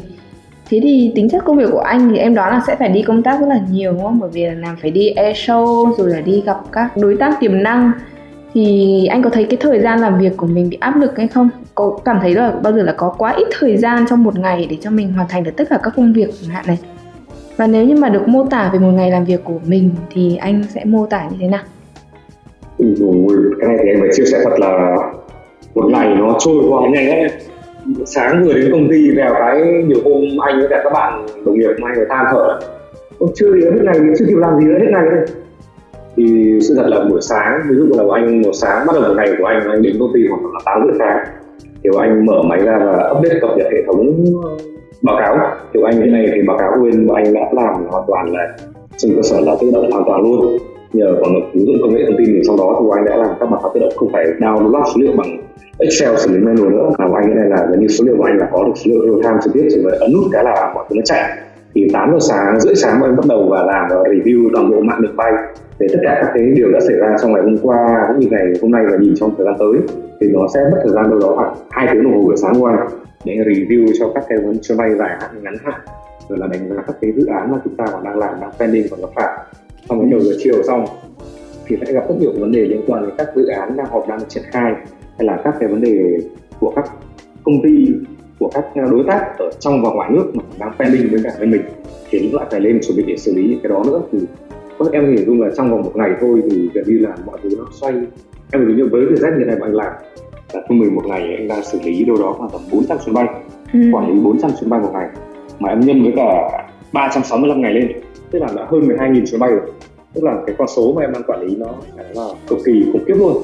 thế 0.69 0.81
thì 0.83 1.13
tính 1.15 1.29
chất 1.29 1.45
công 1.45 1.57
việc 1.57 1.69
của 1.73 1.79
anh 1.79 2.09
thì 2.11 2.19
em 2.19 2.35
đoán 2.35 2.53
là 2.53 2.61
sẽ 2.67 2.77
phải 2.77 2.89
đi 2.89 3.03
công 3.03 3.23
tác 3.23 3.41
rất 3.41 3.47
là 3.49 3.61
nhiều, 3.71 3.93
đúng 3.93 4.03
không? 4.03 4.21
Bởi 4.21 4.31
vì 4.33 4.47
là 4.47 4.55
làm 4.55 4.77
phải 4.83 4.91
đi 4.91 5.09
air 5.09 5.37
show, 5.37 5.95
rồi 5.97 6.11
là 6.11 6.21
đi 6.21 6.43
gặp 6.47 6.57
các 6.73 6.97
đối 6.97 7.17
tác 7.17 7.41
tiềm 7.41 7.63
năng. 7.63 7.93
Thì 8.55 9.07
anh 9.07 9.23
có 9.23 9.31
thấy 9.31 9.45
cái 9.45 9.57
thời 9.57 9.81
gian 9.81 10.01
làm 10.01 10.19
việc 10.19 10.37
của 10.37 10.47
mình 10.47 10.71
bị 10.71 10.77
áp 10.81 10.97
lực 10.97 11.17
hay 11.17 11.29
không? 11.29 11.49
Có 11.75 11.99
cảm 12.05 12.19
thấy 12.23 12.35
là 12.35 12.51
bao 12.63 12.73
giờ 12.73 12.83
là 12.83 12.93
có 12.93 13.15
quá 13.19 13.33
ít 13.33 13.49
thời 13.59 13.77
gian 13.77 14.05
trong 14.11 14.25
một 14.25 14.39
ngày 14.39 14.67
để 14.71 14.77
cho 14.81 14.91
mình 14.91 15.13
hoàn 15.13 15.29
thành 15.29 15.45
được 15.45 15.57
tất 15.57 15.65
cả 15.71 15.79
các 15.83 15.93
công 15.97 16.13
việc 16.13 16.29
chẳng 16.43 16.51
hạn 16.51 16.65
này? 16.67 16.79
Và 17.57 17.67
nếu 17.67 17.85
như 17.85 17.97
mà 17.97 18.09
được 18.09 18.29
mô 18.29 18.45
tả 18.45 18.71
về 18.73 18.79
một 18.79 18.91
ngày 18.91 19.11
làm 19.11 19.25
việc 19.25 19.45
của 19.45 19.59
mình 19.67 19.91
thì 20.11 20.37
anh 20.37 20.65
sẽ 20.75 20.85
mô 20.85 21.07
tả 21.07 21.29
như 21.31 21.37
thế 21.41 21.49
nào? 21.49 21.63
Cái 23.61 23.69
này 23.69 23.77
thì 23.83 23.89
em 23.89 24.01
phải 24.01 24.09
chia 24.13 24.25
sẻ 24.25 24.39
thật 24.45 24.61
là 24.61 24.97
một 25.75 25.85
ngày 25.91 26.15
nó 26.15 26.37
trôi 26.39 26.65
qua 26.69 26.89
nhanh 26.89 27.09
lắm 27.09 27.19
sáng 28.07 28.45
vừa 28.45 28.53
đến 28.53 28.73
công 28.73 28.89
ty 28.91 29.17
vào 29.17 29.35
cái 29.39 29.63
nhiều 29.89 29.99
hôm 30.05 30.23
anh 30.41 30.59
với 30.59 30.69
cả 30.71 30.81
các 30.85 30.93
bạn 30.93 31.27
đồng 31.45 31.59
nghiệp 31.59 31.71
mai 31.81 31.93
người 31.97 32.07
than 32.09 32.27
thở. 32.33 32.59
Ôi, 33.19 33.31
chưa 33.35 33.53
đến 33.53 33.73
hết 33.73 33.83
này, 33.85 33.95
chưa 34.19 34.25
kịp 34.29 34.37
làm 34.37 34.61
gì 34.61 34.67
nữa 34.67 34.79
hết 34.79 34.91
này 34.91 35.05
đây 35.11 35.27
thì 36.17 36.59
sự 36.69 36.75
thật 36.75 36.87
là 36.87 37.05
buổi 37.05 37.21
sáng 37.23 37.61
ví 37.69 37.77
dụ 37.77 37.87
là 37.91 38.05
anh 38.15 38.43
buổi 38.43 38.53
sáng 38.53 38.87
bắt 38.87 38.93
đầu 38.95 39.03
một 39.03 39.15
ngày 39.17 39.29
của 39.39 39.45
anh 39.45 39.69
anh 39.71 39.83
đến 39.83 39.97
công 40.01 40.11
ty 40.15 40.21
khoảng 40.31 40.45
là 40.45 40.61
tám 40.65 40.83
rưỡi 40.87 40.95
sáng. 40.99 41.19
Thì 41.85 41.91
anh 41.99 42.27
mở 42.27 42.43
máy 42.43 42.59
ra 42.59 42.79
và 42.79 43.11
update 43.11 43.41
cập 43.41 43.51
nhật 43.57 43.67
hệ 43.73 43.83
thống 43.87 44.25
ờ, 44.43 44.51
báo 45.03 45.17
cáo. 45.19 45.37
Thì 45.75 45.81
anh 45.85 46.01
hiện 46.01 46.13
nay 46.13 46.27
thì 46.35 46.43
báo 46.47 46.59
cáo 46.59 46.73
bên 46.83 47.07
của 47.09 47.15
anh 47.15 47.35
đã 47.35 47.41
làm 47.53 47.75
hoàn 47.89 48.05
toàn 48.07 48.33
là 48.33 48.57
trên 48.97 49.13
cơ 49.17 49.23
sở 49.23 49.41
là 49.41 49.57
tự 49.61 49.71
động 49.75 49.91
hoàn 49.91 50.05
toàn 50.07 50.23
luôn. 50.23 50.59
Nhờ 50.93 51.17
còn 51.21 51.35
ứng 51.53 51.67
dụng 51.67 51.77
công 51.83 51.95
nghệ 51.95 52.05
thông 52.07 52.17
tin 52.19 52.27
thì 52.27 52.41
sau 52.47 52.57
đó 52.57 52.81
thì 52.81 52.87
anh 52.97 53.05
đã 53.05 53.17
làm 53.17 53.31
các 53.41 53.51
báo 53.51 53.61
cáo 53.63 53.71
tự 53.75 53.81
động 53.81 53.93
không 53.97 54.13
phải 54.13 54.25
download 54.39 54.85
số 54.85 54.93
liệu 54.97 55.13
bằng 55.17 55.46
Excel 55.79 56.17
xử 56.17 56.31
lý 56.31 56.39
manual 56.39 56.73
nữa. 56.73 56.91
Mà 56.99 57.09
của 57.09 57.15
anh 57.15 57.37
này 57.37 57.49
là 57.49 57.67
gần 57.71 57.81
như 57.81 57.89
số 57.89 58.05
liệu 58.05 58.17
của 58.17 58.25
anh 58.25 58.39
là 58.39 58.49
có 58.53 58.65
được 58.65 58.73
số 58.77 58.91
liệu 58.91 59.01
real 59.01 59.23
time 59.23 59.41
trực 59.45 59.53
tiếp, 59.55 59.69
chỉ 59.71 59.81
phải 59.85 59.99
ấn 59.99 60.13
nút 60.13 60.25
cái 60.33 60.45
là 60.45 60.73
mọi 60.75 60.85
thứ 60.91 60.97
nó 60.97 61.03
chạy. 61.05 61.39
Thì 61.75 61.89
8 61.93 62.11
giờ 62.13 62.19
sáng, 62.21 62.61
rưỡi 62.61 62.75
sáng 62.75 63.01
bọn 63.01 63.11
em 63.11 63.17
bắt 63.17 63.27
đầu 63.29 63.49
và 63.51 63.63
làm 63.63 63.87
và 63.91 63.97
review 63.97 64.51
toàn 64.55 64.71
bộ 64.71 64.81
mạng 64.81 65.03
đường 65.03 65.17
bay. 65.17 65.33
Để 65.79 65.87
tất 65.93 65.99
cả 66.03 66.19
các 66.23 66.31
cái 66.35 66.45
điều 66.57 66.73
đã 66.73 66.81
xảy 66.81 66.97
ra 66.97 67.17
trong 67.23 67.33
ngày 67.33 67.43
hôm 67.43 67.59
qua 67.63 68.05
cũng 68.09 68.19
như 68.19 68.29
ngày 68.31 68.47
hôm 68.63 68.71
nay 68.71 68.85
và 68.91 68.97
nhìn 69.01 69.15
trong 69.17 69.35
thời 69.37 69.47
gian 69.47 69.55
tới. 69.59 69.97
Thì 70.21 70.27
nó 70.33 70.47
sẽ 70.55 70.61
mất 70.73 70.79
thời 70.83 70.93
gian 70.93 71.11
đâu 71.11 71.19
đó 71.19 71.33
khoảng 71.37 71.55
hai 71.71 71.89
tiếng 71.93 72.03
đồng 72.03 72.13
hồ 72.13 72.23
buổi 72.23 72.37
sáng 72.37 72.55
qua 72.61 72.89
để 73.25 73.35
review 73.35 73.93
cho 73.99 74.13
các 74.15 74.25
cái 74.29 74.39
chuyến 74.63 74.79
bay 74.79 74.91
dài 74.95 75.11
hạn, 75.21 75.31
ngắn 75.43 75.55
hạn. 75.65 75.81
Rồi 76.29 76.39
là 76.39 76.47
đánh 76.47 76.69
giá 76.69 76.83
các 76.87 76.97
cái 77.01 77.13
dự 77.17 77.27
án 77.27 77.53
mà 77.53 77.59
chúng 77.65 77.77
ta 77.77 77.85
còn 77.93 78.05
đang 78.05 78.19
làm, 78.19 78.35
đang 78.41 78.51
pending 78.59 78.87
còn 78.91 79.01
gặp 79.01 79.09
phải. 79.15 79.39
Xong 79.89 80.01
đến 80.01 80.11
đầu 80.11 80.21
giờ 80.21 80.33
chiều 80.39 80.63
xong 80.63 80.85
thì 81.67 81.77
sẽ 81.87 81.93
gặp 81.93 82.05
rất 82.09 82.15
nhiều 82.21 82.31
vấn 82.41 82.53
đề 82.53 82.61
liên 82.61 82.81
quan 82.87 83.03
đến 83.03 83.11
các 83.19 83.27
dự 83.37 83.47
án 83.47 83.77
đang 83.77 83.87
họp 83.87 84.09
đang 84.09 84.19
triển 84.29 84.43
khai 84.51 84.75
hay 85.19 85.27
là 85.27 85.41
các 85.45 85.55
cái 85.61 85.69
vấn 85.69 85.81
đề 85.81 86.19
của 86.61 86.73
các 86.77 86.85
công 87.45 87.63
ty 87.63 87.89
của 88.39 88.51
các 88.55 88.65
đối 88.91 89.05
tác 89.09 89.39
ở 89.39 89.51
trong 89.61 89.83
và 89.83 89.91
ngoài 89.91 90.11
nước 90.13 90.31
mà 90.35 90.45
đang 90.59 90.73
pending 90.79 91.11
với 91.11 91.21
cả 91.25 91.31
bên 91.41 91.51
mình 91.51 91.63
thì 92.11 92.19
cũng 92.19 92.35
lại 92.35 92.47
phải 92.51 92.61
lên 92.61 92.81
chuẩn 92.87 92.97
bị 92.97 93.05
để 93.07 93.17
xử 93.17 93.35
lý 93.35 93.43
những 93.43 93.61
cái 93.63 93.71
đó 93.71 93.83
nữa. 93.87 94.01
Thì 94.13 94.19
có 94.79 94.87
em 94.93 95.17
hình 95.17 95.27
dung 95.27 95.41
là 95.41 95.49
trong 95.57 95.71
vòng 95.71 95.83
một 95.83 95.97
ngày 95.97 96.11
thôi 96.21 96.43
thì 96.51 96.71
gần 96.75 96.85
như 96.87 96.99
là 96.99 97.17
mọi 97.27 97.39
thứ 97.43 97.49
nó 97.59 97.65
xoay. 97.73 97.95
Em 98.53 98.67
hình 98.67 98.77
dung 98.77 98.89
với 98.91 99.07
thời 99.09 99.17
gian 99.17 99.39
như 99.39 99.45
này 99.45 99.57
anh 99.63 99.75
làm 99.75 99.93
là 100.53 100.63
trung 100.69 100.81
bình 100.81 100.95
một 100.95 101.07
ngày 101.07 101.35
anh 101.37 101.49
đang 101.49 101.65
xử 101.65 101.79
lý 101.85 102.05
đâu 102.05 102.17
đó 102.17 102.35
khoảng 102.39 102.51
tầm 102.51 102.61
400 102.73 102.99
chuyến 103.05 103.15
bay 103.15 103.27
ừ. 103.73 103.81
quản 103.93 104.13
lý 104.13 104.21
400 104.21 104.51
chuyến 104.61 104.71
bay 104.71 104.81
một 104.81 104.91
ngày 104.93 105.09
mà 105.59 105.69
em 105.69 105.81
nhân 105.81 106.03
với 106.03 106.13
cả 106.17 106.51
365 106.93 107.61
ngày 107.61 107.75
lên. 107.75 107.93
Tức 108.31 108.39
là 108.39 108.49
đã 108.57 108.67
hơn 108.69 108.89
12.000 108.89 109.27
chuyến 109.27 109.41
bay 109.41 109.51
rồi. 109.51 109.61
Tức 110.15 110.25
là 110.25 110.43
cái 110.47 110.57
con 110.59 110.69
số 110.69 110.93
mà 110.93 111.03
em 111.03 111.13
đang 111.13 111.23
quản 111.27 111.41
lý 111.41 111.57
nó 111.57 111.75
là 112.15 112.29
cực 112.49 112.59
kỳ 112.65 112.85
khủng 112.93 113.05
khiếp 113.07 113.15
luôn 113.15 113.43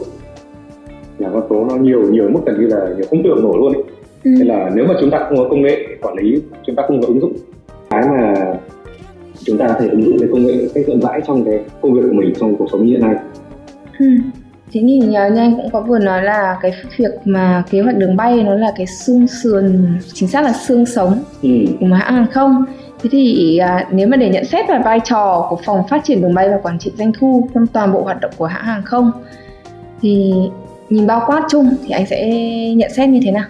là 1.18 1.30
con 1.32 1.42
số 1.50 1.64
nó 1.64 1.76
nhiều 1.76 2.02
nhiều 2.10 2.28
mức 2.28 2.40
gần 2.46 2.60
như 2.60 2.66
là 2.66 2.88
nhiều 2.96 3.06
không 3.10 3.22
tưởng 3.22 3.42
nổi 3.42 3.56
luôn 3.58 3.72
ấy. 3.72 3.82
Ừ. 4.24 4.30
Nên 4.38 4.48
là 4.48 4.70
nếu 4.74 4.86
mà 4.86 4.94
chúng 5.00 5.10
ta 5.10 5.26
không 5.28 5.38
có 5.38 5.48
công 5.50 5.62
nghệ 5.62 5.86
quản 6.02 6.16
lý 6.16 6.42
chúng 6.66 6.76
ta 6.76 6.82
không 6.86 7.00
có 7.00 7.06
ứng 7.06 7.20
dụng 7.20 7.32
cái 7.90 8.02
mà 8.08 8.34
chúng 9.44 9.58
ta 9.58 9.68
có 9.68 9.74
thể 9.80 9.88
ứng 9.88 10.02
dụng 10.02 10.18
cái 10.18 10.28
công 10.32 10.46
nghệ 10.46 10.68
cách 10.74 10.84
rộng 10.86 11.00
rãi 11.00 11.20
trong 11.26 11.44
cái 11.44 11.60
công 11.80 11.94
việc 11.94 12.02
của 12.02 12.14
mình 12.14 12.32
trong 12.40 12.56
cuộc 12.56 12.66
sống 12.72 12.86
như 12.86 12.92
hiện 12.92 13.00
nay 13.00 13.14
ừ. 13.98 14.06
Thế 14.72 14.80
thì 14.86 15.00
như 15.00 15.14
anh 15.14 15.56
cũng 15.56 15.70
có 15.72 15.80
vừa 15.80 15.98
nói 15.98 16.22
là 16.22 16.58
cái 16.62 16.72
việc 16.96 17.10
mà 17.24 17.64
kế 17.70 17.80
hoạch 17.80 17.96
đường 17.96 18.16
bay 18.16 18.42
nó 18.42 18.54
là 18.54 18.72
cái 18.76 18.86
xương 18.86 19.26
sườn 19.26 19.86
chính 20.12 20.28
xác 20.28 20.42
là 20.44 20.52
xương 20.52 20.86
sống 20.86 21.18
ừ. 21.42 21.48
của 21.80 21.86
một 21.86 21.96
hãng 21.96 22.14
hàng 22.14 22.26
không 22.32 22.64
Thế 23.02 23.08
thì 23.12 23.58
à, 23.58 23.86
nếu 23.90 24.08
mà 24.08 24.16
để 24.16 24.28
nhận 24.28 24.44
xét 24.44 24.68
về 24.68 24.78
vai 24.84 25.00
trò 25.04 25.46
của 25.50 25.58
phòng 25.64 25.88
phát 25.88 26.04
triển 26.04 26.22
đường 26.22 26.34
bay 26.34 26.48
và 26.48 26.58
quản 26.62 26.78
trị 26.78 26.92
doanh 26.98 27.12
thu 27.12 27.48
trong 27.54 27.66
toàn 27.66 27.92
bộ 27.92 28.02
hoạt 28.02 28.20
động 28.20 28.30
của 28.36 28.46
hãng 28.46 28.64
hàng 28.64 28.82
không 28.82 29.12
thì 30.02 30.34
nhìn 30.92 31.06
bao 31.06 31.22
quát 31.26 31.42
chung 31.50 31.68
thì 31.86 31.90
anh 31.90 32.06
sẽ 32.06 32.28
nhận 32.74 32.90
xét 32.90 33.08
như 33.08 33.20
thế 33.24 33.30
nào 33.30 33.44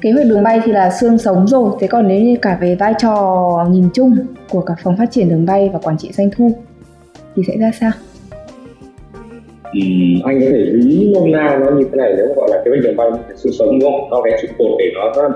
kế 0.00 0.12
hoạch 0.12 0.26
đường 0.26 0.42
bay 0.42 0.60
thì 0.64 0.72
là 0.72 0.90
xương 1.00 1.18
sống 1.18 1.46
rồi 1.46 1.70
thế 1.80 1.86
còn 1.86 2.08
nếu 2.08 2.20
như 2.20 2.36
cả 2.42 2.58
về 2.60 2.74
vai 2.74 2.94
trò 2.98 3.66
nhìn 3.70 3.88
chung 3.94 4.16
của 4.50 4.60
cả 4.60 4.74
phòng 4.82 4.96
phát 4.96 5.10
triển 5.10 5.28
đường 5.28 5.46
bay 5.46 5.70
và 5.72 5.78
quản 5.78 5.98
trị 5.98 6.10
doanh 6.12 6.30
thu 6.36 6.52
thì 7.36 7.42
sẽ 7.46 7.56
ra 7.56 7.70
sao 7.80 7.90
ừ, 9.72 9.80
anh 10.24 10.40
có 10.40 10.46
thể 10.50 10.58
lý 10.58 11.12
nôm 11.14 11.30
na 11.30 11.58
nó 11.64 11.70
như 11.70 11.84
thế 11.92 11.96
này 11.96 12.14
nếu 12.16 12.26
gọi 12.36 12.48
là 12.50 12.62
hoạch 12.66 12.82
đường 12.82 12.96
bay 12.96 13.10
thì 13.28 13.34
xương 13.36 13.52
sống 13.52 13.78
đúng 13.80 13.92
không 13.92 14.10
nó 14.10 14.22
cái 14.24 14.38
trụ 14.42 14.48
cột 14.58 14.78
để 14.78 14.84
nó 14.94 15.30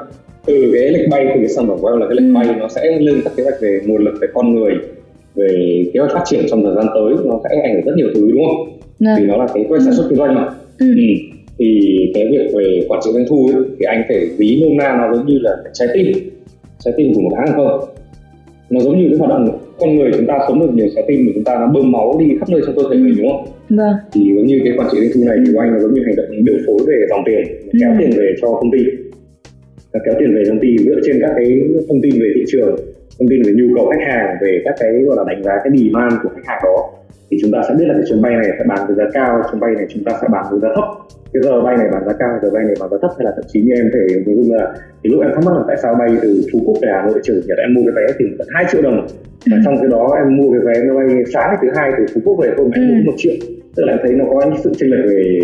từ 0.46 0.70
cái 0.74 0.88
lịch 0.88 1.08
bay 1.10 1.26
từ 1.34 1.40
cái 1.40 1.48
sản 1.48 1.66
phẩm 1.68 1.78
của 1.80 1.88
em 1.88 2.00
là 2.00 2.06
cái 2.06 2.16
lịch 2.20 2.28
ừ. 2.28 2.34
bay 2.34 2.56
nó 2.60 2.68
sẽ 2.68 2.98
lên 3.00 3.20
các 3.24 3.32
kế 3.36 3.42
hoạch 3.42 3.60
về 3.60 3.80
nguồn 3.86 4.04
lực 4.04 4.14
về 4.20 4.28
con 4.34 4.54
người 4.54 4.74
về 5.34 5.82
kế 5.94 6.00
hoạch 6.00 6.12
phát 6.12 6.22
triển 6.26 6.46
trong 6.50 6.62
thời 6.62 6.74
gian 6.74 6.86
tới 6.94 7.14
nó 7.24 7.40
sẽ 7.44 7.60
ảnh 7.62 7.74
hưởng 7.74 7.84
rất 7.84 7.92
nhiều 7.96 8.08
thứ 8.14 8.30
đúng 8.30 8.42
không? 8.46 8.78
Dạ. 8.98 9.16
Vì 9.18 9.26
nó 9.26 9.36
là 9.36 9.46
cái 9.54 9.64
hoạch 9.68 9.82
sản 9.82 9.94
xuất 9.94 10.06
kinh 10.10 10.18
doanh 10.18 10.34
mà 10.34 10.48
ừ. 10.78 10.86
ừ. 10.86 11.02
thì 11.58 11.98
cái 12.14 12.24
việc 12.32 12.50
về 12.56 12.80
quản 12.88 13.00
trị 13.04 13.10
doanh 13.14 13.24
thu 13.28 13.50
ấy, 13.54 13.62
thì 13.78 13.84
anh 13.84 14.02
phải 14.08 14.28
ví 14.36 14.62
nôm 14.62 14.76
na 14.76 14.96
nó 14.98 15.16
giống 15.16 15.26
như 15.26 15.38
là 15.38 15.56
cái 15.64 15.70
trái 15.74 15.88
tim 15.94 16.06
trái 16.78 16.94
tim 16.96 17.14
của 17.14 17.20
một 17.20 17.30
hãng 17.36 17.56
không 17.56 17.80
nó 18.70 18.80
giống 18.80 18.98
như 18.98 19.08
cái 19.08 19.18
hoạt 19.18 19.30
động 19.30 19.58
con 19.78 19.96
người 19.96 20.10
chúng 20.16 20.26
ta 20.26 20.38
sống 20.48 20.60
được 20.60 20.70
nhờ 20.74 20.84
trái 20.94 21.04
tim 21.08 21.26
của 21.26 21.32
chúng 21.34 21.44
ta 21.44 21.54
nó 21.60 21.66
bơm 21.66 21.92
máu 21.92 22.16
đi 22.20 22.26
khắp 22.40 22.48
nơi 22.48 22.60
trong 22.66 22.76
cơ 22.76 22.82
thể 22.90 22.96
mình 22.98 23.14
đúng 23.18 23.28
không? 23.28 23.44
Vâng. 23.68 23.94
Thì 24.12 24.20
giống 24.36 24.46
như 24.46 24.60
cái 24.64 24.72
quản 24.76 24.88
trị 24.92 24.98
doanh 25.00 25.10
thu 25.14 25.20
này 25.28 25.36
thì 25.46 25.52
của 25.52 25.60
anh 25.60 25.72
nó 25.72 25.78
giống 25.78 25.94
như 25.94 26.02
hành 26.06 26.16
động 26.16 26.44
điều 26.44 26.58
phối 26.66 26.78
về 26.86 27.06
dòng 27.10 27.22
tiền 27.26 27.42
kéo 27.80 27.90
ừ. 27.90 27.96
tiền 27.98 28.10
về 28.16 28.34
cho 28.40 28.48
công 28.48 28.70
ty 28.72 28.84
và 29.92 30.00
kéo 30.04 30.14
tiền 30.18 30.34
về 30.34 30.42
công 30.48 30.60
ty 30.60 30.78
dựa 30.78 31.00
trên 31.06 31.16
các 31.20 31.30
cái 31.36 31.60
thông 31.88 32.00
tin 32.02 32.12
về 32.20 32.28
thị 32.34 32.44
trường 32.46 32.76
thông 33.18 33.28
tin 33.28 33.42
về 33.46 33.52
nhu 33.56 33.74
cầu 33.76 33.90
khách 33.90 34.04
hàng 34.12 34.36
về 34.42 34.62
các 34.64 34.74
cái 34.80 34.90
gọi 35.06 35.16
là 35.16 35.24
đánh 35.26 35.42
giá 35.42 35.52
cái 35.64 35.72
demand 35.78 36.14
của 36.22 36.28
khách 36.34 36.46
hàng 36.46 36.60
đó 36.64 36.90
thì 37.30 37.36
chúng 37.42 37.52
ta 37.52 37.58
sẽ 37.68 37.74
biết 37.78 37.84
là 37.88 37.94
cái 37.94 38.02
chuyến 38.08 38.22
bay 38.22 38.32
này 38.32 38.50
sẽ 38.58 38.64
bán 38.68 38.86
với 38.86 38.96
giá 38.96 39.04
cao 39.12 39.42
chuyến 39.50 39.60
bay 39.60 39.70
này 39.74 39.86
chúng 39.88 40.04
ta 40.04 40.12
sẽ 40.20 40.28
bán 40.32 40.44
với 40.50 40.60
giá 40.60 40.68
thấp 40.76 40.84
cái 41.32 41.42
giờ 41.42 41.60
bay 41.60 41.76
này 41.76 41.88
bán 41.92 42.02
giá 42.06 42.12
cao 42.18 42.38
giờ 42.42 42.50
bay 42.54 42.64
này 42.64 42.74
bán 42.80 42.90
giá 42.90 42.96
thấp 43.02 43.10
hay 43.18 43.24
là 43.24 43.32
thậm 43.36 43.44
chí 43.48 43.60
như 43.60 43.72
em 43.72 43.90
thể 43.94 44.22
ví 44.26 44.32
dụ 44.36 44.54
là 44.54 44.74
thì 45.02 45.10
lúc 45.10 45.22
em 45.22 45.30
thắc 45.34 45.44
mắc 45.44 45.54
là 45.56 45.64
tại 45.68 45.76
sao 45.82 45.94
bay 45.94 46.08
từ 46.22 46.42
phú 46.52 46.58
quốc 46.66 46.76
về 46.82 46.88
hà 46.92 47.02
nội 47.06 47.20
chiều 47.22 47.36
nhật 47.46 47.58
em 47.58 47.74
mua 47.74 47.82
cái 47.86 47.94
vé 47.96 48.12
thì 48.18 48.24
tận 48.38 48.48
hai 48.54 48.64
triệu 48.70 48.82
đồng 48.82 49.06
và 49.50 49.56
ừ. 49.56 49.62
trong 49.64 49.76
cái 49.80 49.88
đó 49.90 50.04
em 50.16 50.36
mua 50.36 50.52
cái 50.52 50.60
vé 50.66 50.74
nó 50.84 50.94
bay 50.94 51.06
sáng 51.32 51.48
ngày 51.48 51.58
thứ 51.62 51.68
hai 51.76 51.92
từ 51.98 52.04
phú 52.14 52.20
quốc 52.24 52.36
về 52.42 52.48
hôm 52.56 52.70
em 52.74 52.88
mua 52.88 52.94
ừ. 52.94 53.06
một 53.06 53.12
triệu 53.16 53.34
tức 53.76 53.84
là 53.86 53.92
em 53.92 53.98
thấy 54.02 54.12
nó 54.12 54.24
có 54.30 54.46
những 54.46 54.60
sự 54.64 54.72
chênh 54.78 54.90
lệch 54.90 55.04
về 55.10 55.40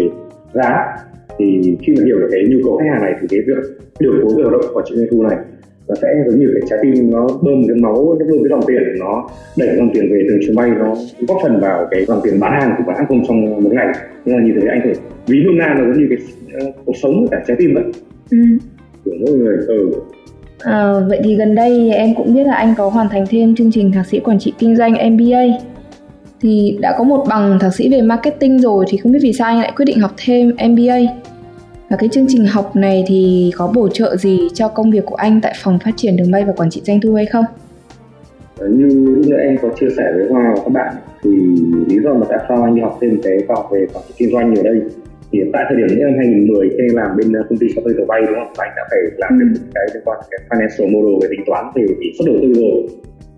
giá 0.55 0.97
thì 1.38 1.76
khi 1.83 1.95
mà 1.97 2.05
hiểu 2.05 2.19
được 2.21 2.29
cái 2.33 2.45
nhu 2.50 2.59
cầu 2.64 2.76
khách 2.76 2.91
hàng 2.93 3.03
này 3.03 3.14
thì 3.21 3.26
cái 3.31 3.41
việc 3.47 3.62
điều 4.00 4.12
phối 4.23 4.33
về 4.37 4.43
hoạt 4.43 4.53
động 4.53 4.71
quản 4.75 4.85
trị 4.88 4.95
doanh 4.97 5.09
thu 5.11 5.23
này 5.23 5.38
nó 5.88 5.95
sẽ 6.03 6.09
giống 6.26 6.41
như 6.41 6.47
cái 6.55 6.69
trái 6.71 6.79
tim 6.83 7.11
nó 7.11 7.29
bơm 7.29 7.62
cái 7.69 7.76
máu 7.83 8.17
nó 8.19 8.26
bơm 8.31 8.38
cái 8.43 8.50
dòng 8.50 8.61
tiền 8.67 8.83
nó 9.00 9.29
đẩy 9.57 9.76
dòng 9.76 9.91
tiền 9.95 10.12
về 10.12 10.26
từng 10.29 10.38
chuyến 10.41 10.57
bay 10.57 10.71
nó 10.79 10.95
góp 11.29 11.38
phần 11.43 11.61
vào 11.61 11.88
cái 11.91 12.05
dòng 12.05 12.21
tiền 12.25 12.41
bán 12.41 12.61
hàng 12.61 12.83
của 12.87 12.93
hãng 12.97 13.07
không 13.09 13.26
trong 13.29 13.62
một 13.64 13.73
ngày. 13.73 13.87
Nên 14.25 14.37
là 14.37 14.43
như 14.45 14.53
thế 14.61 14.69
anh 14.69 14.81
thể 14.85 14.93
ví 15.26 15.43
nôm 15.45 15.59
na 15.59 15.67
là 15.67 15.81
giống 15.81 15.99
như 15.99 16.07
cái 16.11 16.19
uh, 16.69 16.75
cuộc 16.85 16.97
sống 17.03 17.26
cả 17.31 17.43
trái 17.47 17.57
tim 17.61 17.75
vậy? 17.75 17.85
Ừ. 18.31 18.38
của 19.05 19.12
mỗi 19.21 19.38
người 19.38 19.57
ừ. 19.69 19.91
À, 20.61 20.93
vậy 21.09 21.21
thì 21.25 21.37
gần 21.37 21.55
đây 21.55 21.91
em 21.91 22.14
cũng 22.14 22.35
biết 22.35 22.47
là 22.47 22.55
anh 22.55 22.75
có 22.76 22.88
hoàn 22.88 23.09
thành 23.09 23.25
thêm 23.31 23.55
chương 23.55 23.73
trình 23.73 23.93
thạc 23.93 24.07
sĩ 24.07 24.21
quản 24.21 24.38
trị 24.38 24.53
kinh 24.59 24.76
doanh 24.76 24.93
MBA 25.12 25.43
thì 26.41 26.79
đã 26.81 26.95
có 26.99 27.05
một 27.05 27.25
bằng 27.29 27.59
thạc 27.61 27.75
sĩ 27.75 27.88
về 27.88 28.03
marketing 28.03 28.59
rồi 28.59 28.85
thì 28.88 28.99
không 28.99 29.12
biết 29.12 29.19
vì 29.23 29.33
sao 29.33 29.49
anh 29.49 29.59
lại 29.59 29.73
quyết 29.76 29.85
định 29.85 30.00
học 30.00 30.11
thêm 30.25 30.49
MBA 30.49 30.99
và 31.91 31.97
cái 31.97 32.09
chương 32.09 32.26
trình 32.29 32.47
học 32.47 32.76
này 32.76 33.05
thì 33.07 33.50
có 33.57 33.73
bổ 33.75 33.88
trợ 33.88 34.17
gì 34.17 34.49
cho 34.55 34.69
công 34.69 34.91
việc 34.91 35.05
của 35.07 35.14
anh 35.14 35.41
tại 35.41 35.55
phòng 35.62 35.79
phát 35.85 35.91
triển 35.97 36.17
đường 36.17 36.31
bay 36.31 36.45
và 36.45 36.53
quản 36.57 36.71
trị 36.71 36.81
doanh 36.85 37.00
thu 37.00 37.14
hay 37.14 37.26
không? 37.26 37.45
Ờ, 38.59 38.69
như 38.69 38.87
lúc 38.87 39.26
nãy 39.29 39.41
em 39.47 39.57
có 39.62 39.69
chia 39.81 39.88
sẻ 39.97 40.12
với 40.14 40.26
Hoa 40.31 40.53
và 40.57 40.62
các 40.64 40.73
bạn 40.73 40.95
thì 41.23 41.31
lý 41.88 41.97
do 42.05 42.14
mà 42.14 42.26
tại 42.29 42.38
sao 42.49 42.62
anh 42.62 42.75
đi 42.75 42.81
học 42.81 42.99
thêm 43.00 43.21
cái 43.23 43.38
khoa 43.47 43.57
về 43.73 43.87
quản 43.95 44.05
trị 44.09 44.14
kinh 44.17 44.31
doanh 44.33 44.55
ở 44.55 44.62
đây 44.62 44.83
thì 45.33 45.41
tại 45.53 45.64
thời 45.69 45.76
điểm 45.76 45.99
năm 46.00 46.11
2010 46.17 46.69
khi 46.69 46.76
anh 46.88 46.97
làm 46.97 47.17
bên 47.17 47.33
ờ, 47.33 47.43
công 47.49 47.59
ty 47.59 47.67
cho 47.76 47.83
thuê 47.83 47.93
tàu 47.97 48.07
bay 48.07 48.21
đúng 48.26 48.35
không? 48.35 48.53
Anh 48.57 48.73
đã 48.76 48.83
phải 48.91 48.99
làm 49.17 49.38
ừ. 49.41 49.45
được 49.45 49.61
cái 49.75 49.85
liên 49.95 50.03
quan 50.05 50.19
cái 50.31 50.41
financial 50.50 50.87
model 50.93 51.14
về 51.23 51.29
tính 51.31 51.45
toán 51.47 51.64
về 51.75 51.87
tỷ 52.00 52.07
suất 52.19 52.26
đầu 52.26 52.37
tư 52.43 52.53
rồi 52.55 52.88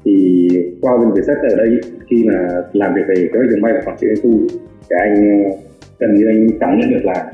thì 0.05 0.49
qua 0.81 0.93
bên 1.00 1.09
Vietjet 1.09 1.50
ở 1.50 1.57
đây 1.57 1.71
khi 2.11 2.25
mà 2.29 2.49
làm 2.73 2.95
việc 2.95 3.03
về 3.09 3.15
kế 3.15 3.38
hoạch 3.38 3.50
đường 3.50 3.62
bay 3.62 3.73
và 3.73 3.81
quản 3.85 3.97
trị 4.00 4.07
doanh 4.07 4.23
thu 4.23 4.41
thì 4.91 4.97
anh 4.99 5.15
ờ, 5.45 5.50
gần 5.99 6.15
như 6.15 6.26
anh 6.29 6.49
cảm 6.61 6.79
nhận 6.79 6.91
được 6.91 7.05
là 7.05 7.33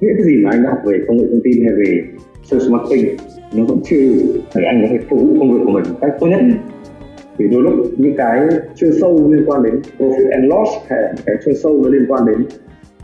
những 0.00 0.14
cái 0.16 0.26
gì 0.26 0.36
mà 0.44 0.50
anh 0.50 0.62
đã 0.62 0.70
học 0.70 0.78
về 0.84 0.98
công 1.08 1.16
nghệ 1.16 1.24
thông 1.30 1.40
tin 1.44 1.64
hay 1.64 1.74
về 1.76 2.02
social 2.42 2.72
marketing 2.72 3.16
nó 3.54 3.64
vẫn 3.64 3.78
chưa 3.84 4.12
để 4.54 4.64
anh 4.64 4.82
có 4.82 4.88
thể 4.90 4.98
phục 5.08 5.20
vụ 5.20 5.36
công 5.38 5.52
việc 5.52 5.58
của 5.64 5.70
mình 5.70 5.84
một 5.90 5.98
cách 6.00 6.10
tốt 6.20 6.26
nhất. 6.26 6.40
Thì 7.38 7.48
đôi 7.48 7.62
lúc 7.62 7.74
những 7.96 8.16
cái 8.16 8.48
chuyên 8.76 8.90
sâu 9.00 9.32
liên 9.32 9.44
quan 9.46 9.62
đến 9.62 9.74
profit 9.98 10.30
and 10.32 10.44
loss 10.44 10.70
hay 10.88 11.02
là 11.02 11.12
những 11.16 11.24
cái 11.26 11.36
chuyên 11.44 11.54
sâu 11.54 11.82
nó 11.82 11.88
liên 11.88 12.04
quan 12.08 12.26
đến 12.26 12.44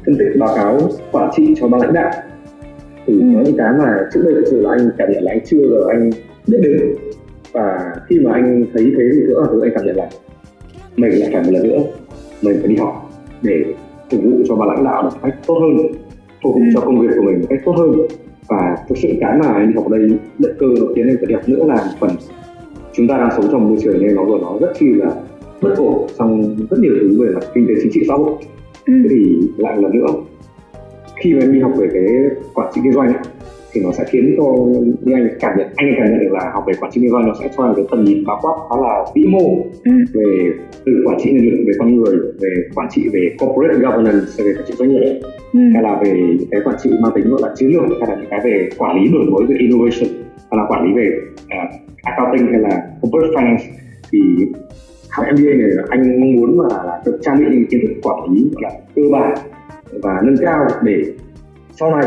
phân 0.07 0.17
tích 0.19 0.39
báo 0.39 0.57
cáo 0.57 0.79
quản 1.13 1.31
trị 1.37 1.55
cho 1.61 1.69
ban 1.69 1.81
lãnh 1.81 1.93
đạo. 1.93 2.11
Thì 3.07 3.15
ừ. 3.15 3.27
có 3.35 3.43
những 3.45 3.57
cái 3.57 3.73
mà 3.79 4.09
trước 4.13 4.21
đây 4.25 4.35
thực 4.35 4.45
sự 4.51 4.61
là 4.61 4.71
anh 4.71 4.91
cảm 4.99 5.13
nhận 5.13 5.23
là 5.23 5.33
anh 5.33 5.41
chưa 5.45 5.69
giờ 5.71 5.87
anh 5.89 6.11
biết 6.47 6.59
đến. 6.63 6.81
Và 7.53 7.95
khi 8.09 8.19
mà 8.19 8.33
anh 8.33 8.67
thấy 8.75 8.85
thế 8.85 9.05
thì 9.13 9.21
nữa 9.27 9.49
thì 9.53 9.59
anh 9.63 9.73
cảm 9.75 9.87
nhận 9.87 9.97
là 9.97 10.09
mình 10.97 11.13
lại 11.21 11.31
phải 11.33 11.43
một 11.43 11.51
lần 11.53 11.63
nữa 11.63 11.79
mình 12.43 12.57
phải 12.61 12.69
đi 12.69 12.77
học 12.77 13.11
để 13.43 13.65
phục 14.11 14.21
vụ 14.23 14.31
cho 14.49 14.57
ban 14.57 14.69
lãnh 14.69 14.85
đạo 14.85 15.03
một 15.03 15.11
cách 15.23 15.35
tốt 15.47 15.59
hơn 15.61 16.06
phục 16.47 16.55
vụ 16.55 16.71
cho 16.75 16.81
công 16.81 17.01
việc 17.01 17.09
của 17.17 17.23
mình 17.23 17.41
một 17.41 17.47
cách 17.51 17.61
tốt 17.65 17.73
hơn. 17.73 17.93
Và 18.49 18.77
thực 18.89 18.99
sự 18.99 19.09
cái 19.21 19.39
mà 19.39 19.47
anh 19.47 19.69
đi 19.69 19.75
học 19.75 19.89
đây 19.89 20.01
động 20.39 20.53
cơ 20.59 20.67
nó 20.81 20.87
khiến 20.97 21.09
anh 21.09 21.17
phải 21.17 21.27
đi 21.27 21.35
học 21.35 21.49
nữa 21.49 21.65
là 21.67 21.91
phần 22.01 22.11
chúng 22.93 23.09
ta 23.09 23.19
đang 23.19 23.31
sống 23.37 23.47
trong 23.53 23.69
môi 23.69 23.79
trường 23.83 23.99
như 23.99 24.13
nó 24.15 24.25
vừa 24.25 24.39
nói 24.39 24.59
rất 24.61 24.73
chi 24.79 24.87
là 24.95 25.11
bất 25.63 25.77
ổn 25.77 26.07
trong 26.19 26.57
rất 26.71 26.77
nhiều 26.81 26.93
thứ 27.01 27.25
về 27.25 27.35
mặt 27.35 27.47
kinh 27.55 27.67
tế 27.69 27.75
chính 27.83 27.93
trị 27.93 28.05
xã 28.09 28.15
hội. 28.15 28.33
Ừ. 28.87 28.93
thế 29.03 29.09
thì 29.11 29.49
lại 29.57 29.77
là 29.83 29.89
nữa. 29.93 30.07
Khi 31.17 31.35
mà 31.35 31.41
em 31.41 31.53
đi 31.53 31.61
học 31.61 31.73
về 31.77 31.89
cái 31.93 32.05
quản 32.55 32.73
trị 32.75 32.81
kinh 32.85 32.93
doanh 32.93 33.07
ấy, 33.07 33.23
thì 33.77 33.83
nó 33.85 33.93
sẽ 33.93 34.05
khiến 34.09 34.35
cho 34.37 34.45
như 35.05 35.15
anh 35.15 35.29
cảm 35.41 35.59
nhận 35.59 35.67
anh 35.77 35.95
cảm 35.99 36.07
nhận 36.11 36.19
được 36.21 36.33
là 36.33 36.51
học 36.55 36.65
về 36.67 36.73
quản 36.81 36.93
trị 36.93 37.01
kinh 37.01 37.11
doanh 37.11 37.27
nó 37.27 37.35
sẽ 37.41 37.49
cho 37.57 37.65
anh 37.65 37.75
cái 37.77 37.85
tầm 37.91 38.05
nhìn 38.05 38.25
bao 38.25 38.39
quát 38.43 38.53
khá 38.69 38.77
là 38.83 39.05
vĩ 39.15 39.25
mô 39.25 39.47
ừ. 39.85 39.93
về 40.15 40.27
từ 40.85 40.93
quản 41.07 41.19
trị 41.21 41.31
nhân 41.33 41.45
lực 41.45 41.65
về 41.67 41.73
con 41.79 41.97
người 41.97 42.17
về 42.41 42.51
quản 42.75 42.89
trị 42.91 43.09
về 43.13 43.21
corporate 43.39 43.79
governance 43.79 44.45
về 44.45 44.53
quản 44.57 44.65
trị 44.67 44.75
doanh 44.79 44.91
nghiệp 44.91 45.01
ấy. 45.01 45.23
Ừ. 45.53 45.61
hay 45.75 45.83
là 45.83 46.01
về 46.05 46.37
cái 46.51 46.61
quản 46.65 46.77
trị 46.83 46.91
mang 47.03 47.13
tính 47.15 47.29
gọi 47.31 47.41
là 47.43 47.55
chiến 47.57 47.69
lược 47.73 47.99
hay 48.01 48.09
là 48.11 48.17
những 48.17 48.31
cái 48.31 48.41
về 48.45 48.69
quản 48.79 48.97
lý 48.97 49.11
đổi 49.13 49.25
mới 49.25 49.47
về 49.49 49.57
innovation 49.59 50.09
hay 50.51 50.59
là 50.59 50.65
quản 50.69 50.85
lý 50.85 50.91
về 50.97 51.09
uh, 51.45 51.71
accounting 52.03 52.47
hay 52.53 52.61
là 52.61 52.83
corporate 53.01 53.33
finance 53.35 53.65
thì 54.13 54.19
học 55.11 55.27
MBA 55.33 55.55
này 55.55 55.71
anh 55.89 56.21
mong 56.21 56.33
muốn 56.33 56.59
mà 56.59 56.65
là 56.85 57.01
được 57.05 57.19
trang 57.23 57.39
bị 57.39 57.45
những 57.51 57.67
kiến 57.67 57.81
thức 57.83 57.95
quản 58.03 58.33
lý 58.33 58.51
gọi 58.53 58.63
là 58.63 58.71
cơ 58.97 59.03
bản 59.13 59.35
và 60.03 60.21
nâng 60.25 60.37
cao 60.37 60.67
để 60.83 61.03
sau 61.81 61.97
này 61.97 62.07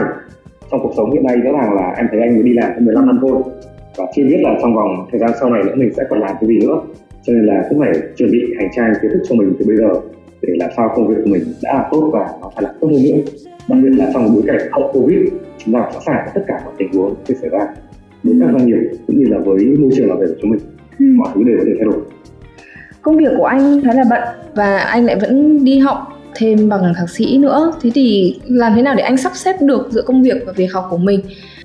trong 0.72 0.80
cuộc 0.84 0.94
sống 0.98 1.12
hiện 1.12 1.24
nay 1.24 1.36
rõ 1.36 1.52
ràng 1.52 1.74
là 1.74 1.94
em 1.98 2.08
thấy 2.12 2.22
anh 2.22 2.34
mới 2.34 2.44
đi 2.44 2.54
làm 2.54 2.86
15 2.86 3.06
năm 3.08 3.20
thôi. 3.22 3.42
Và 3.98 4.06
chưa 4.16 4.24
biết 4.24 4.40
là 4.42 4.58
trong 4.62 4.76
vòng 4.76 5.08
thời 5.12 5.20
gian 5.20 5.32
sau 5.40 5.50
này 5.50 5.64
nữa 5.64 5.76
mình 5.76 5.94
sẽ 5.98 6.04
còn 6.10 6.20
làm 6.20 6.36
cái 6.42 6.48
gì 6.48 6.60
nữa 6.60 6.82
cho 7.24 7.34
nên 7.34 7.46
là 7.46 7.66
cũng 7.70 7.80
phải 7.80 7.92
chuẩn 8.16 8.32
bị 8.32 8.40
hành 8.58 8.70
trang 8.76 8.94
kiến 9.02 9.12
thức 9.12 9.20
cho 9.30 9.36
mình 9.36 9.54
từ 9.60 9.66
bây 9.66 9.78
giờ 9.78 10.02
để 10.42 10.54
làm 10.60 10.70
sao 10.78 10.92
công 10.96 11.08
việc 11.08 11.16
của 11.24 11.30
mình 11.30 11.42
đã 11.64 11.74
là 11.74 11.88
tốt 11.92 12.10
và 12.14 12.30
nó 12.42 12.52
phải 12.56 12.64
là 12.64 12.74
tốt 12.82 12.88
hơn 12.88 13.04
nữa. 13.04 13.22
Đặc 13.68 13.80
biệt 13.84 13.90
là 13.98 14.12
trong 14.14 14.34
bối 14.34 14.44
cảnh 14.48 14.58
hậu 14.72 14.92
covid 14.94 15.20
chúng 15.66 15.74
ta 15.74 15.90
sẵn 15.94 16.02
sàng 16.06 16.28
tất 16.36 16.42
cả 16.48 16.62
các 16.66 16.74
tình 16.78 16.94
huống 16.94 17.16
khi 17.26 17.36
xảy 17.42 17.50
ra. 17.50 17.68
Với 18.24 18.36
các 18.42 18.50
doanh 18.52 18.66
nghiệp 18.66 18.90
cũng 19.08 19.20
như 19.20 19.26
là 19.30 19.38
với 19.38 19.66
môi 19.80 19.92
trường 19.96 20.10
làm 20.10 20.20
việc 20.20 20.26
của 20.30 20.40
chúng 20.42 20.52
mình 20.52 20.60
ừ. 21.00 21.06
mọi 21.16 21.30
thứ 21.36 21.44
đều 21.44 21.58
có 21.58 21.64
thể 21.68 21.72
thay 21.78 21.86
đổi. 21.86 22.02
Công 23.02 23.18
việc 23.18 23.32
của 23.38 23.46
anh 23.46 23.82
khá 23.84 23.94
là 23.94 24.04
bận 24.10 24.24
và 24.56 24.78
anh 24.78 25.06
lại 25.06 25.18
vẫn 25.22 25.64
đi 25.64 25.80
học 25.80 25.98
thêm 26.40 26.70
bằng 26.70 26.94
thạc 26.98 27.10
sĩ 27.10 27.38
nữa. 27.38 27.72
Thế 27.82 27.92
thì 27.94 28.36
làm 28.48 28.74
thế 28.76 28.82
nào 28.82 28.96
để 28.96 29.04
anh 29.04 29.18
sắp 29.18 29.32
xếp 29.36 29.56
được 29.62 29.88
giữa 29.90 30.02
công 30.02 30.24
việc 30.24 30.44
và 30.46 30.54
việc 30.56 30.74
học 30.74 30.88
của 30.90 30.98
mình? 30.98 31.22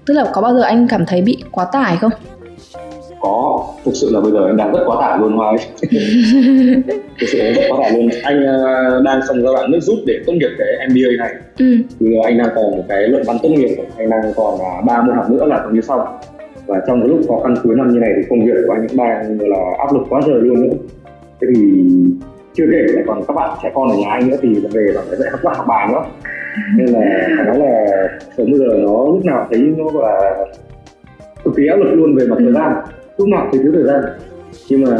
Tức 0.06 0.14
là 0.14 0.30
có 0.32 0.40
bao 0.40 0.54
giờ 0.54 0.62
anh 0.62 0.86
cảm 0.88 1.06
thấy 1.06 1.22
bị 1.22 1.36
quá 1.50 1.66
tải 1.72 1.96
không? 1.96 2.10
Có 3.20 3.66
thực 3.84 3.94
sự 3.94 4.10
là 4.12 4.20
bây 4.20 4.32
giờ 4.32 4.46
anh 4.46 4.56
đang 4.56 4.72
rất 4.72 4.80
quá 4.86 4.96
tải 5.00 5.18
luôn 5.18 5.36
hoa 5.36 5.52
thực 7.20 7.26
sự 7.32 7.38
rất 7.38 7.62
quá 7.68 7.78
tải 7.82 7.92
luôn. 7.92 8.08
Anh 8.22 8.42
uh, 8.42 9.02
đang 9.04 9.20
trong 9.28 9.42
giai 9.42 9.52
đoạn 9.54 9.70
nước 9.70 9.80
rút 9.82 9.98
để 10.06 10.14
tốt 10.26 10.32
nghiệp 10.32 10.50
cái 10.58 10.88
MBA 10.88 11.24
này. 11.24 11.34
Ừ. 11.58 11.76
thì 12.00 12.06
anh 12.24 12.38
đang 12.38 12.48
còn 12.54 12.70
một 12.76 12.84
cái 12.88 13.08
luận 13.08 13.22
văn 13.26 13.36
tốt 13.42 13.48
nghiệp 13.48 13.76
anh 13.96 14.10
đang 14.10 14.32
còn 14.36 14.54
uh, 14.54 14.84
ba 14.86 15.02
môn 15.02 15.16
học 15.16 15.30
nữa 15.30 15.44
là 15.44 15.62
gần 15.64 15.74
như 15.74 15.80
xong 15.80 16.00
và 16.66 16.80
trong 16.86 17.00
cái 17.00 17.08
lúc 17.08 17.20
khó 17.28 17.40
khăn 17.42 17.54
cuối 17.62 17.74
năm 17.76 17.92
như 17.92 17.98
này 17.98 18.10
thì 18.16 18.22
công 18.30 18.46
việc 18.46 18.52
của 18.66 18.72
anh 18.72 18.88
cũng 18.88 18.96
đang 18.96 19.38
là 19.40 19.58
áp 19.78 19.92
lực 19.92 20.02
quá 20.08 20.20
trời 20.26 20.40
luôn 20.40 20.62
nữa. 20.62 20.76
Thế 21.40 21.46
thì 21.54 21.62
chưa 22.54 22.64
kể 22.72 22.82
là 22.88 23.02
còn 23.06 23.22
các 23.28 23.34
bạn 23.34 23.58
trẻ 23.62 23.70
con 23.74 23.88
ở 23.88 23.96
nhà 23.96 24.10
anh 24.10 24.28
nữa 24.28 24.36
thì 24.42 24.54
về 24.72 24.86
và 24.94 25.02
phải 25.08 25.16
dạy 25.16 25.28
các 25.32 25.44
bạn 25.44 25.54
học 25.56 25.66
bài 25.68 25.88
nữa. 25.92 26.04
Nên 26.76 26.86
là 26.86 27.28
phải 27.36 27.46
nói 27.46 27.58
là 27.58 28.08
sống 28.36 28.50
bây 28.50 28.58
giờ 28.58 28.66
nó 28.66 29.04
lúc 29.04 29.24
nào 29.24 29.46
thấy 29.50 29.60
nó 29.60 29.84
là 30.00 30.44
cực 31.44 31.54
kỳ 31.56 31.66
áp 31.66 31.76
lực 31.76 31.90
luôn 31.94 32.16
về 32.16 32.26
mặt 32.26 32.36
thời 32.38 32.52
gian. 32.52 32.72
Lúc 33.18 33.28
nào 33.28 33.48
thì 33.52 33.58
thiếu 33.58 33.72
thời 33.74 33.84
gian. 33.84 34.00
Nhưng 34.68 34.82
mà 34.84 34.96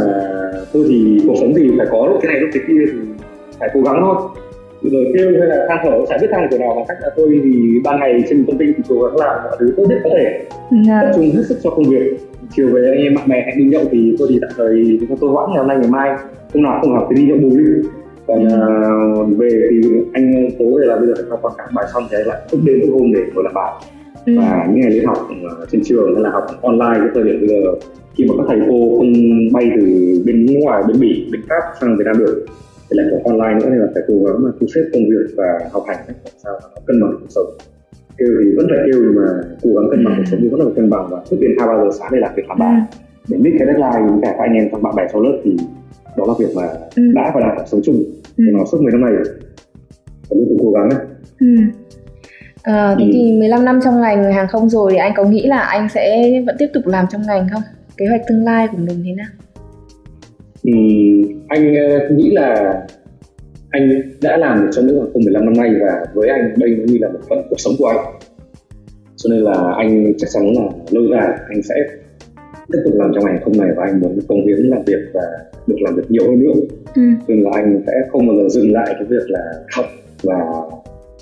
tôi 0.73 0.85
thì 0.89 1.21
cuộc 1.27 1.35
sống 1.41 1.53
thì 1.57 1.71
phải 1.79 1.87
có 1.91 2.07
lúc 2.07 2.19
cái 2.23 2.33
này 2.33 2.41
lúc 2.41 2.51
cái 2.53 2.63
kia 2.67 2.85
thì 2.93 2.99
phải 3.59 3.69
cố 3.75 3.81
gắng 3.81 3.97
thôi 4.01 4.17
rồi 4.93 5.13
kêu 5.19 5.33
hay 5.39 5.49
là 5.49 5.67
than 5.69 5.79
thở 5.83 6.05
chả 6.09 6.19
biết 6.21 6.27
than 6.31 6.47
kiểu 6.51 6.59
nào 6.59 6.75
bằng 6.77 6.85
cách 6.89 6.99
là 7.01 7.11
tôi 7.17 7.41
thì 7.45 7.81
ban 7.85 8.01
ngày 8.01 8.25
trên 8.29 8.45
công 8.47 8.59
ty 8.59 8.67
thì 8.77 8.83
cố 8.89 9.03
gắng 9.03 9.17
làm 9.17 9.45
mọi 9.45 9.57
thứ 9.59 9.75
tốt 9.77 9.85
nhất 9.89 9.99
có 10.05 10.11
thể. 10.13 10.45
Dạ. 10.87 11.03
tập 11.03 11.13
trung 11.15 11.31
hết 11.35 11.43
sức 11.49 11.59
cho 11.63 11.71
công 11.71 11.91
việc 11.91 12.17
chiều 12.51 12.69
về 12.69 12.83
anh 12.91 13.03
em 13.03 13.15
bạn 13.15 13.29
bè 13.29 13.43
hẹn 13.47 13.59
đi 13.59 13.65
nhậu 13.65 13.85
thì 13.91 14.17
tôi 14.19 14.29
thì 14.31 14.39
tạm 14.41 14.51
thời 14.57 14.99
tôi 15.21 15.31
hoãn 15.31 15.51
ngày 15.51 15.59
hôm 15.59 15.69
nay 15.69 15.77
ngày 15.81 15.91
mai 15.91 16.11
hôm 16.55 16.63
nào 16.63 16.79
không 16.83 16.95
học 16.95 17.09
thì 17.11 17.17
đi 17.17 17.29
nhậu 17.29 17.39
bù 17.39 17.57
đi 17.57 17.65
còn 18.27 18.47
uh, 18.47 19.39
về 19.39 19.51
thì 19.71 19.89
anh 20.13 20.49
tối 20.59 20.73
về 20.81 20.87
là 20.87 20.97
bây 20.97 21.07
giờ 21.07 21.15
phải 21.17 21.25
học 21.31 21.39
quảng 21.43 21.55
cáo 21.59 21.67
bài 21.75 21.87
xong 21.93 22.03
thì 22.11 22.17
lại 22.27 22.41
thức 22.51 22.61
đêm 22.65 22.81
thức 22.81 22.93
hôm 22.93 23.13
để 23.15 23.21
ngồi 23.35 23.45
làm 23.45 23.55
bài 23.55 23.73
ừ. 24.27 24.33
và 24.39 24.67
những 24.71 24.81
ngày 24.81 24.91
đi 24.91 25.01
học 25.05 25.19
uh, 25.63 25.69
trên 25.71 25.85
trường 25.85 26.15
hay 26.15 26.23
là 26.23 26.31
học 26.31 26.47
online 26.63 26.99
cái 26.99 27.09
thời 27.15 27.25
điểm 27.25 27.41
bây 27.41 27.49
giờ 27.49 27.75
khi 28.17 28.25
mà 28.29 28.35
các 28.39 28.45
thầy 28.49 28.59
cô 28.69 28.99
không 28.99 29.13
bay 29.53 29.71
từ 29.77 29.87
bên 30.27 30.47
ngoài 30.47 30.83
bên 30.89 31.01
bỉ 31.01 31.29
bên 31.33 31.41
pháp 31.49 31.63
sang 31.81 31.97
việt 31.97 32.05
nam 32.07 32.19
được 32.19 32.47
thì 32.91 32.93
lại 32.99 33.07
có 33.11 33.31
online 33.31 33.55
nữa 33.61 33.71
nên 33.71 33.81
là 33.81 33.89
phải 33.95 34.03
cố 34.09 34.15
gắng 34.25 34.43
mà 34.45 34.51
thu 34.61 34.67
xếp 34.75 34.85
công 34.93 35.03
việc 35.11 35.27
và 35.37 35.49
học 35.73 35.85
hành 35.87 35.99
làm 36.07 36.35
sao 36.43 36.53
nó 36.63 36.69
cân 36.87 37.01
bằng 37.03 37.13
cuộc 37.21 37.27
sống 37.29 37.51
kêu 38.19 38.29
thì 38.45 38.51
vẫn 38.57 38.67
phải 38.71 38.79
kêu 38.87 39.03
nhưng 39.03 39.15
mà 39.21 39.29
cố 39.63 39.71
gắng 39.75 39.91
cân 39.91 40.05
bằng 40.05 40.15
cuộc 40.17 40.27
sống 40.31 40.41
thì 40.43 40.49
vẫn 40.49 40.61
là 40.61 40.67
cân 40.77 40.91
bằng 40.91 41.07
và 41.11 41.19
thức 41.31 41.37
đến 41.41 41.51
hai 41.59 41.69
ba 41.69 41.75
giờ 41.77 41.91
sáng 41.99 42.11
để 42.13 42.19
làm 42.21 42.35
việc 42.37 42.49
làm 42.49 42.59
bài 42.59 42.81
ừ. 42.81 42.97
để 43.29 43.39
biết 43.39 43.53
cái 43.59 43.67
deadline 43.67 44.11
với 44.11 44.19
cả 44.23 44.35
các 44.39 44.45
anh 44.45 44.55
em 44.55 44.69
trong 44.71 44.83
bạn 44.83 44.95
bè 44.97 45.03
trong 45.13 45.23
lớp 45.23 45.37
thì 45.45 45.57
đó 46.17 46.25
là 46.29 46.35
việc 46.39 46.53
mà 46.57 46.67
ừ. 46.97 47.03
đã 47.15 47.33
và 47.35 47.41
đang 47.41 47.57
phải 47.57 47.67
sống 47.67 47.81
chung 47.85 48.05
ừ. 48.37 48.45
nó 48.53 48.65
suốt 48.73 48.79
10 48.83 48.93
năm 48.93 49.01
này 49.01 49.13
và 50.29 50.37
luôn 50.37 50.57
cố 50.63 50.71
gắng 50.71 50.89
đấy 50.89 51.01
ừ. 51.41 51.47
À, 52.65 52.97
thế 52.99 53.05
ừ. 53.05 53.11
thì 53.13 53.33
15 53.39 53.65
năm 53.65 53.81
trong 53.85 54.01
ngành 54.01 54.33
hàng 54.33 54.49
không 54.49 54.69
rồi 54.69 54.91
thì 54.93 54.99
anh 54.99 55.13
có 55.17 55.25
nghĩ 55.25 55.47
là 55.47 55.59
anh 55.59 55.89
sẽ 55.89 56.31
vẫn 56.47 56.57
tiếp 56.59 56.69
tục 56.75 56.87
làm 56.87 57.07
trong 57.11 57.23
ngành 57.27 57.49
không? 57.53 57.63
Kế 57.97 58.07
hoạch 58.07 58.21
tương 58.29 58.45
lai 58.45 58.69
của 58.69 58.79
mình 58.79 59.03
thế 59.05 59.13
nào? 59.13 59.27
Anh 61.49 61.73
uh, 61.73 62.13
nghĩ 62.13 62.31
là 62.31 62.75
anh 63.71 64.03
đã 64.23 64.37
làm 64.37 64.63
được 64.63 64.69
trong 64.73 64.87
lĩnh 64.87 65.01
không 65.13 65.23
15 65.25 65.45
năm 65.45 65.55
nay 65.55 65.71
và 65.81 66.05
với 66.15 66.29
anh 66.29 66.55
đây 66.57 66.71
như 66.87 66.99
là 67.01 67.09
một 67.09 67.19
phần 67.29 67.39
cuộc 67.51 67.61
sống 67.61 67.75
của 67.79 67.87
anh. 67.87 67.99
Cho 69.17 69.31
nên 69.31 69.41
là 69.41 69.75
anh 69.77 70.13
chắc 70.19 70.27
chắn 70.35 70.43
là 70.57 70.69
lâu 70.91 71.05
dài 71.11 71.39
anh 71.49 71.63
sẽ 71.63 71.75
tiếp 72.73 72.79
tục 72.85 72.95
làm 72.97 73.13
trong 73.15 73.25
ngành 73.25 73.39
không 73.45 73.59
này 73.59 73.71
và 73.77 73.85
anh 73.85 74.01
muốn 74.01 74.19
công 74.29 74.47
hiến 74.47 74.59
làm 74.59 74.83
việc 74.87 74.99
và 75.15 75.23
được 75.67 75.77
làm 75.81 75.97
việc 75.97 76.11
nhiều 76.11 76.23
hơn 76.27 76.39
nữa. 76.39 76.53
Ừ. 76.95 77.03
nên 77.29 77.43
là 77.43 77.51
anh 77.55 77.83
sẽ 77.87 77.93
không 78.13 78.27
bao 78.27 78.37
giờ 78.37 78.49
dừng 78.49 78.73
lại 78.73 78.87
cái 78.89 79.05
việc 79.09 79.31
là 79.31 79.41
học 79.77 79.87
và 80.23 80.37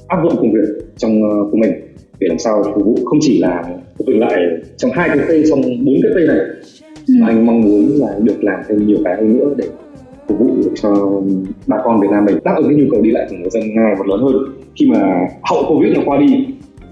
áp 0.08 0.22
dụng 0.22 0.36
công 0.36 0.52
việc 0.52 0.84
trong 0.96 1.22
uh, 1.22 1.50
của 1.50 1.56
mình. 1.56 1.72
Để 2.20 2.26
làm 2.28 2.38
sao 2.38 2.62
phục 2.74 2.84
vụ 2.84 2.96
không 3.04 3.18
chỉ 3.20 3.40
là 3.40 3.64
vụ 3.98 4.12
lại 4.12 4.40
trong 4.76 4.90
hai 4.94 5.08
cái 5.08 5.18
cây 5.28 5.44
trong 5.50 5.60
bốn 5.60 5.94
cái 6.02 6.12
cây 6.14 6.26
này 6.26 6.38
ừ. 7.08 7.14
anh 7.26 7.46
mong 7.46 7.60
muốn 7.60 7.88
là 8.00 8.18
được 8.22 8.44
làm 8.44 8.60
thêm 8.68 8.86
nhiều 8.86 8.98
cái 9.04 9.16
hơn 9.16 9.38
nữa 9.38 9.54
để 9.56 9.64
phục 10.28 10.38
vụ 10.38 10.54
cho 10.74 11.20
bà 11.66 11.76
con 11.84 12.00
Việt 12.00 12.08
Nam 12.10 12.24
mình. 12.24 12.38
Đáp 12.44 12.54
ứng 12.56 12.68
cái 12.68 12.76
nhu 12.76 12.86
cầu 12.90 13.02
đi 13.02 13.10
lại 13.10 13.26
của 13.30 13.36
người 13.36 13.50
dân 13.50 13.62
ngày 13.74 13.94
một 13.98 14.06
lớn 14.06 14.20
hơn. 14.22 14.34
Khi 14.76 14.86
mà 14.90 15.28
hậu 15.42 15.64
Covid 15.68 15.92
nó 15.96 16.02
qua 16.06 16.18
đi 16.18 16.46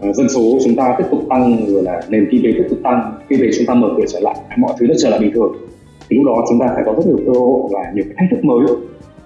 uh, 0.09 0.17
dân 0.17 0.29
số 0.29 0.59
chúng 0.65 0.77
ta 0.77 0.95
tiếp 0.99 1.05
tục 1.11 1.21
tăng 1.29 1.67
rồi 1.67 1.83
là 1.83 2.01
nền 2.09 2.29
kinh 2.31 2.43
tế 2.45 2.49
tiếp 2.57 2.67
tục 2.71 2.79
tăng 2.83 3.13
khi 3.29 3.37
về 3.37 3.51
chúng 3.57 3.67
ta 3.67 3.75
mở 3.75 3.89
cửa 3.97 4.05
trở 4.09 4.21
lại 4.21 4.37
mọi 4.57 4.73
thứ 4.79 4.87
nó 4.87 4.95
trở 4.99 5.11
lại 5.11 5.21
bình 5.21 5.33
thường. 5.35 5.53
Thì 6.11 6.17
lúc 6.17 6.27
đó 6.27 6.45
chúng 6.49 6.59
ta 6.61 6.67
phải 6.75 6.83
có 6.87 6.93
rất 6.93 7.07
nhiều 7.07 7.19
cơ 7.27 7.41
hội 7.41 7.61
và 7.73 7.81
nhiều 7.95 8.05
cái 8.05 8.15
thách 8.19 8.29
thức 8.31 8.45
mới. 8.45 8.67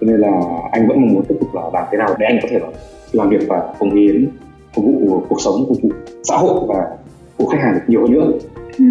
Cho 0.01 0.07
nên 0.07 0.21
là 0.21 0.41
anh 0.73 0.89
vẫn 0.89 1.01
mong 1.01 1.15
muốn 1.15 1.25
tiếp 1.29 1.35
tục 1.41 1.55
là 1.55 1.63
làm 1.73 1.85
thế 1.93 1.99
nào 1.99 2.15
để 2.19 2.27
anh 2.27 2.39
có 2.43 2.49
thể 2.51 2.59
làm 3.13 3.31
việc 3.31 3.49
và 3.49 3.75
cống 3.79 3.95
hiến 3.95 4.29
phục 4.75 4.85
vụ 4.85 5.23
cuộc 5.29 5.41
sống 5.41 5.65
phục 5.69 5.83
vụ 5.83 5.89
xã 6.23 6.37
hội 6.37 6.61
và 6.69 6.87
phục 7.39 7.49
khách 7.49 7.61
hàng 7.61 7.75
được 7.75 7.81
nhiều 7.87 8.01
hơn 8.01 8.13
nữa. 8.13 8.33
Ừ. 8.79 8.85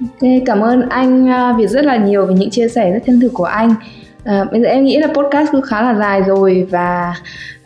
Ok, 0.00 0.28
cảm 0.46 0.60
ơn 0.60 0.88
anh 0.88 1.28
à, 1.28 1.54
Việt 1.58 1.66
rất 1.66 1.84
là 1.84 1.96
nhiều 1.96 2.26
về 2.26 2.34
những 2.34 2.50
chia 2.50 2.68
sẻ 2.68 2.90
rất 2.90 2.98
chân 3.06 3.20
thực 3.20 3.32
của 3.34 3.44
anh. 3.44 3.74
À, 4.24 4.44
bây 4.52 4.60
giờ 4.60 4.68
em 4.68 4.84
nghĩ 4.84 4.98
là 4.98 5.06
podcast 5.06 5.52
cũng 5.52 5.62
khá 5.62 5.82
là 5.82 5.94
dài 5.94 6.22
rồi 6.22 6.66
và 6.70 7.14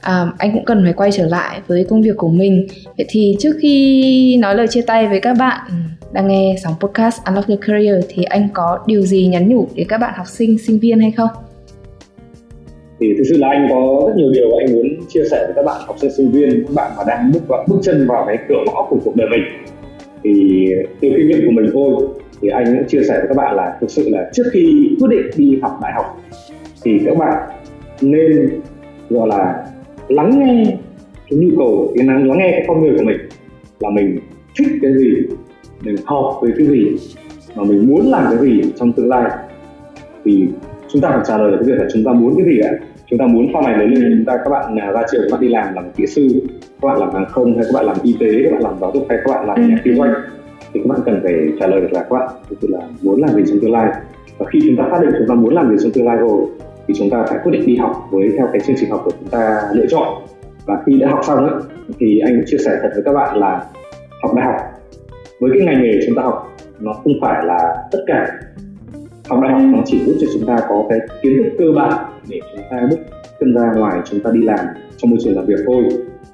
à, 0.01 0.27
anh 0.39 0.53
cũng 0.53 0.65
cần 0.65 0.81
phải 0.85 0.93
quay 0.93 1.13
trở 1.13 1.27
lại 1.27 1.61
với 1.67 1.87
công 1.91 2.03
việc 2.03 2.17
của 2.17 2.29
mình. 2.29 2.67
Vậy 2.97 3.07
thì 3.09 3.37
trước 3.39 3.53
khi 3.63 4.37
nói 4.37 4.55
lời 4.55 4.67
chia 4.69 4.83
tay 4.87 5.09
với 5.09 5.21
các 5.21 5.37
bạn 5.39 5.61
đang 6.13 6.29
nghe 6.29 6.57
sóng 6.63 6.75
podcast 6.81 7.25
Unlock 7.25 7.49
Your 7.49 7.61
Career 7.67 8.05
thì 8.09 8.23
anh 8.23 8.49
có 8.53 8.79
điều 8.87 9.03
gì 9.03 9.27
nhắn 9.27 9.49
nhủ 9.49 9.69
đến 9.75 9.87
các 9.89 9.99
bạn 9.99 10.15
học 10.17 10.27
sinh, 10.27 10.59
sinh 10.59 10.79
viên 10.79 11.01
hay 11.01 11.11
không? 11.11 11.31
thì 13.03 13.15
thực 13.19 13.25
sự 13.29 13.37
là 13.39 13.49
anh 13.49 13.67
có 13.71 14.05
rất 14.07 14.17
nhiều 14.17 14.31
điều 14.33 14.57
anh 14.57 14.73
muốn 14.73 14.87
chia 15.09 15.25
sẻ 15.31 15.45
với 15.47 15.53
các 15.57 15.65
bạn 15.65 15.83
học 15.87 15.97
sinh 15.99 16.11
sinh 16.11 16.31
viên 16.31 16.65
các 16.65 16.75
bạn 16.75 16.93
mà 16.97 17.03
đang 17.07 17.33
bước 17.33 17.49
vào, 17.49 17.65
bước 17.69 17.79
chân 17.83 18.07
vào 18.09 18.25
cái 18.27 18.39
cửa 18.49 18.65
ngõ 18.67 18.87
của 18.91 18.97
cuộc 19.05 19.17
đời 19.17 19.29
mình 19.31 19.43
thì 20.25 20.67
từ 21.01 21.09
kinh 21.17 21.29
nghiệm 21.29 21.47
của 21.47 21.53
mình 21.53 21.71
thôi 21.73 22.09
thì 22.43 22.49
anh 22.49 22.65
cũng 22.65 22.89
chia 22.89 23.03
sẻ 23.09 23.15
với 23.19 23.29
các 23.29 23.37
bạn 23.37 23.57
là 23.57 23.77
thực 23.81 23.91
sự 23.91 24.09
là 24.09 24.31
trước 24.33 24.43
khi 24.53 24.97
quyết 25.01 25.09
định 25.11 25.27
đi 25.37 25.59
học 25.63 25.79
đại 25.83 25.93
học 25.93 26.21
thì 26.85 27.01
các 27.07 27.19
bạn 27.19 27.49
nên, 28.01 28.51
gọi 29.11 29.29
là, 29.29 29.65
lắng 30.09 30.41
nghe 30.41 30.77
cái 31.31 31.39
nhu 31.39 31.57
cầu, 31.57 31.93
cái 31.97 32.07
lắng 32.07 32.39
nghe 32.39 32.51
cái 32.51 32.65
con 32.69 32.81
người 32.81 32.99
của 32.99 33.05
mình 33.05 33.19
là 33.81 33.91
mình 33.91 34.19
thích 34.59 34.79
cái 34.83 34.93
gì, 34.95 35.15
mình 35.81 35.97
học 36.05 36.41
về 36.43 36.53
cái 36.57 36.67
gì 36.67 36.97
mà 37.57 37.65
mình 37.65 37.89
muốn 37.89 38.11
làm 38.11 38.25
cái 38.31 38.49
gì 38.49 38.63
trong 38.77 38.93
tương 38.93 39.09
lai 39.09 39.31
thì 40.25 40.49
chúng 40.89 41.03
ta 41.03 41.11
phải 41.11 41.21
trả 41.25 41.39
lời 41.39 41.53
cái 41.61 41.69
việc 41.69 41.79
là 41.79 41.87
chúng 41.93 42.05
ta 42.05 42.13
muốn 42.13 42.35
cái 42.37 42.47
gì 42.47 42.59
ạ 42.59 42.73
chúng 43.07 43.19
ta 43.19 43.27
muốn 43.27 43.47
sau 43.53 43.63
này 43.63 43.79
lớn 43.79 43.95
lên 43.95 44.15
chúng 44.17 44.25
ta, 44.25 44.39
các 44.45 44.51
bạn 44.51 44.77
ra 44.77 45.03
trường 45.13 45.23
các 45.23 45.33
bạn 45.33 45.41
đi 45.41 45.49
làm 45.49 45.75
làm 45.75 45.93
kỹ 45.97 46.07
sư, 46.07 46.29
các 46.81 46.89
bạn 46.89 46.99
làm 46.99 47.15
hàng 47.15 47.27
không 47.29 47.55
hay 47.57 47.65
các 47.65 47.73
bạn 47.75 47.87
làm 47.87 47.97
y 48.03 48.17
tế, 48.21 48.27
các 48.45 48.53
bạn 48.53 48.63
làm 48.63 48.75
giáo 48.81 48.91
dục 48.95 49.07
hay 49.09 49.19
các 49.25 49.35
bạn 49.35 49.47
làm 49.47 49.57
ừ. 49.57 49.63
nhà 49.63 49.77
kinh 49.85 49.97
doanh 49.97 50.13
thì 50.73 50.81
các 50.85 50.89
bạn 50.89 51.01
cần 51.07 51.21
phải 51.23 51.35
trả 51.61 51.67
lời 51.67 51.81
được 51.81 51.93
là 51.93 52.03
các 52.03 52.11
bạn 52.11 52.29
thực 52.51 52.57
sự 52.61 52.69
là 52.71 52.81
muốn 53.03 53.21
làm 53.21 53.31
gì 53.35 53.43
trong 53.47 53.61
tương 53.61 53.73
lai. 53.73 53.93
Và 54.39 54.47
khi 54.51 54.61
chúng 54.67 54.77
ta 54.77 54.89
xác 54.91 54.99
định 55.01 55.11
chúng 55.19 55.29
ta 55.29 55.35
muốn 55.35 55.55
làm 55.55 55.71
gì 55.71 55.77
trong 55.83 55.93
tương 55.93 56.07
lai 56.07 56.17
rồi 56.17 56.47
thì 56.89 56.95
chúng 56.99 57.11
ta 57.11 57.25
phải 57.29 57.39
quyết 57.45 57.53
định 57.53 57.67
đi 57.67 57.77
học 57.77 58.09
với 58.11 58.31
theo 58.37 58.49
cái 58.53 58.61
chương 58.67 58.77
trình 58.79 58.91
học 58.91 59.03
của 59.05 59.11
chúng 59.21 59.29
ta 59.29 59.63
lựa 59.73 59.87
chọn. 59.87 60.09
Và 60.67 60.83
khi 60.87 60.99
đã 60.99 61.09
học 61.09 61.21
xong 61.23 61.47
ấy, 61.47 61.63
thì 61.99 62.19
anh 62.19 62.43
chia 62.47 62.59
sẻ 62.59 62.71
thật 62.83 62.91
với 62.95 63.03
các 63.05 63.13
bạn 63.13 63.37
là 63.37 63.65
học 64.23 64.35
đại 64.35 64.47
học. 64.47 64.57
Với 65.41 65.51
cái 65.55 65.67
ngành 65.67 65.83
nghề 65.83 65.93
chúng 66.07 66.17
ta 66.17 66.23
học 66.23 66.57
nó 66.81 66.93
không 66.93 67.13
phải 67.21 67.45
là 67.45 67.77
tất 67.93 67.99
cả. 68.07 68.27
Học 69.29 69.41
đại 69.43 69.53
học 69.53 69.63
nó 69.65 69.79
chỉ 69.85 70.05
giúp 70.05 70.15
cho 70.21 70.27
chúng 70.35 70.47
ta 70.47 70.57
có 70.69 70.85
cái 70.89 70.99
kiến 71.23 71.37
thức 71.37 71.51
cơ 71.59 71.65
bản 71.77 72.05
để 72.29 72.41
chúng 72.57 72.65
ta 72.71 72.87
bước 72.91 72.97
chân 73.41 73.55
ra 73.55 73.73
ngoài 73.77 74.01
chúng 74.05 74.21
ta 74.21 74.31
đi 74.35 74.43
làm 74.43 74.67
trong 74.97 75.11
môi 75.11 75.19
trường 75.25 75.37
làm 75.37 75.47
việc 75.47 75.59
thôi 75.67 75.85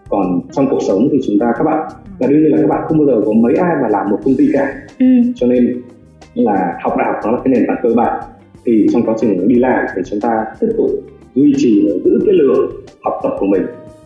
còn 0.09 0.41
trong 0.53 0.67
cuộc 0.71 0.83
sống 0.89 1.09
thì 1.13 1.19
chúng 1.27 1.39
ta 1.41 1.53
các 1.59 1.65
bạn 1.65 1.89
và 2.19 2.27
đương 2.27 2.43
nhiên 2.43 2.53
là 2.53 2.59
các 2.61 2.67
bạn 2.69 2.83
không 2.89 2.99
bao 2.99 3.07
giờ 3.07 3.23
có 3.27 3.33
mấy 3.33 3.55
ai 3.55 3.77
mà 3.83 3.89
làm 3.89 4.11
một 4.11 4.19
công 4.25 4.35
ty 4.39 4.49
cả. 4.53 4.75
Ừ. 4.99 5.07
cho 5.35 5.47
nên 5.47 5.83
là 6.35 6.79
học 6.83 6.95
đại 6.99 7.13
học 7.13 7.17
nó 7.25 7.31
là 7.31 7.39
cái 7.45 7.55
nền 7.55 7.65
tảng 7.67 7.77
cơ 7.83 7.89
bản. 7.97 8.23
Thì 8.65 8.87
trong 8.93 9.03
quá 9.03 9.15
trình 9.21 9.49
đi 9.49 9.55
làm 9.55 9.85
thì 9.97 10.03
chúng 10.11 10.21
ta 10.21 10.45
tiếp 10.61 10.69
tục 10.77 10.91
duy 11.35 11.53
trì 11.57 11.89
và 11.89 11.93
giữ 12.05 12.21
cái 12.27 12.35
lượng 12.35 12.71
học 13.03 13.15
tập 13.23 13.33
của 13.39 13.47
mình. 13.47 13.63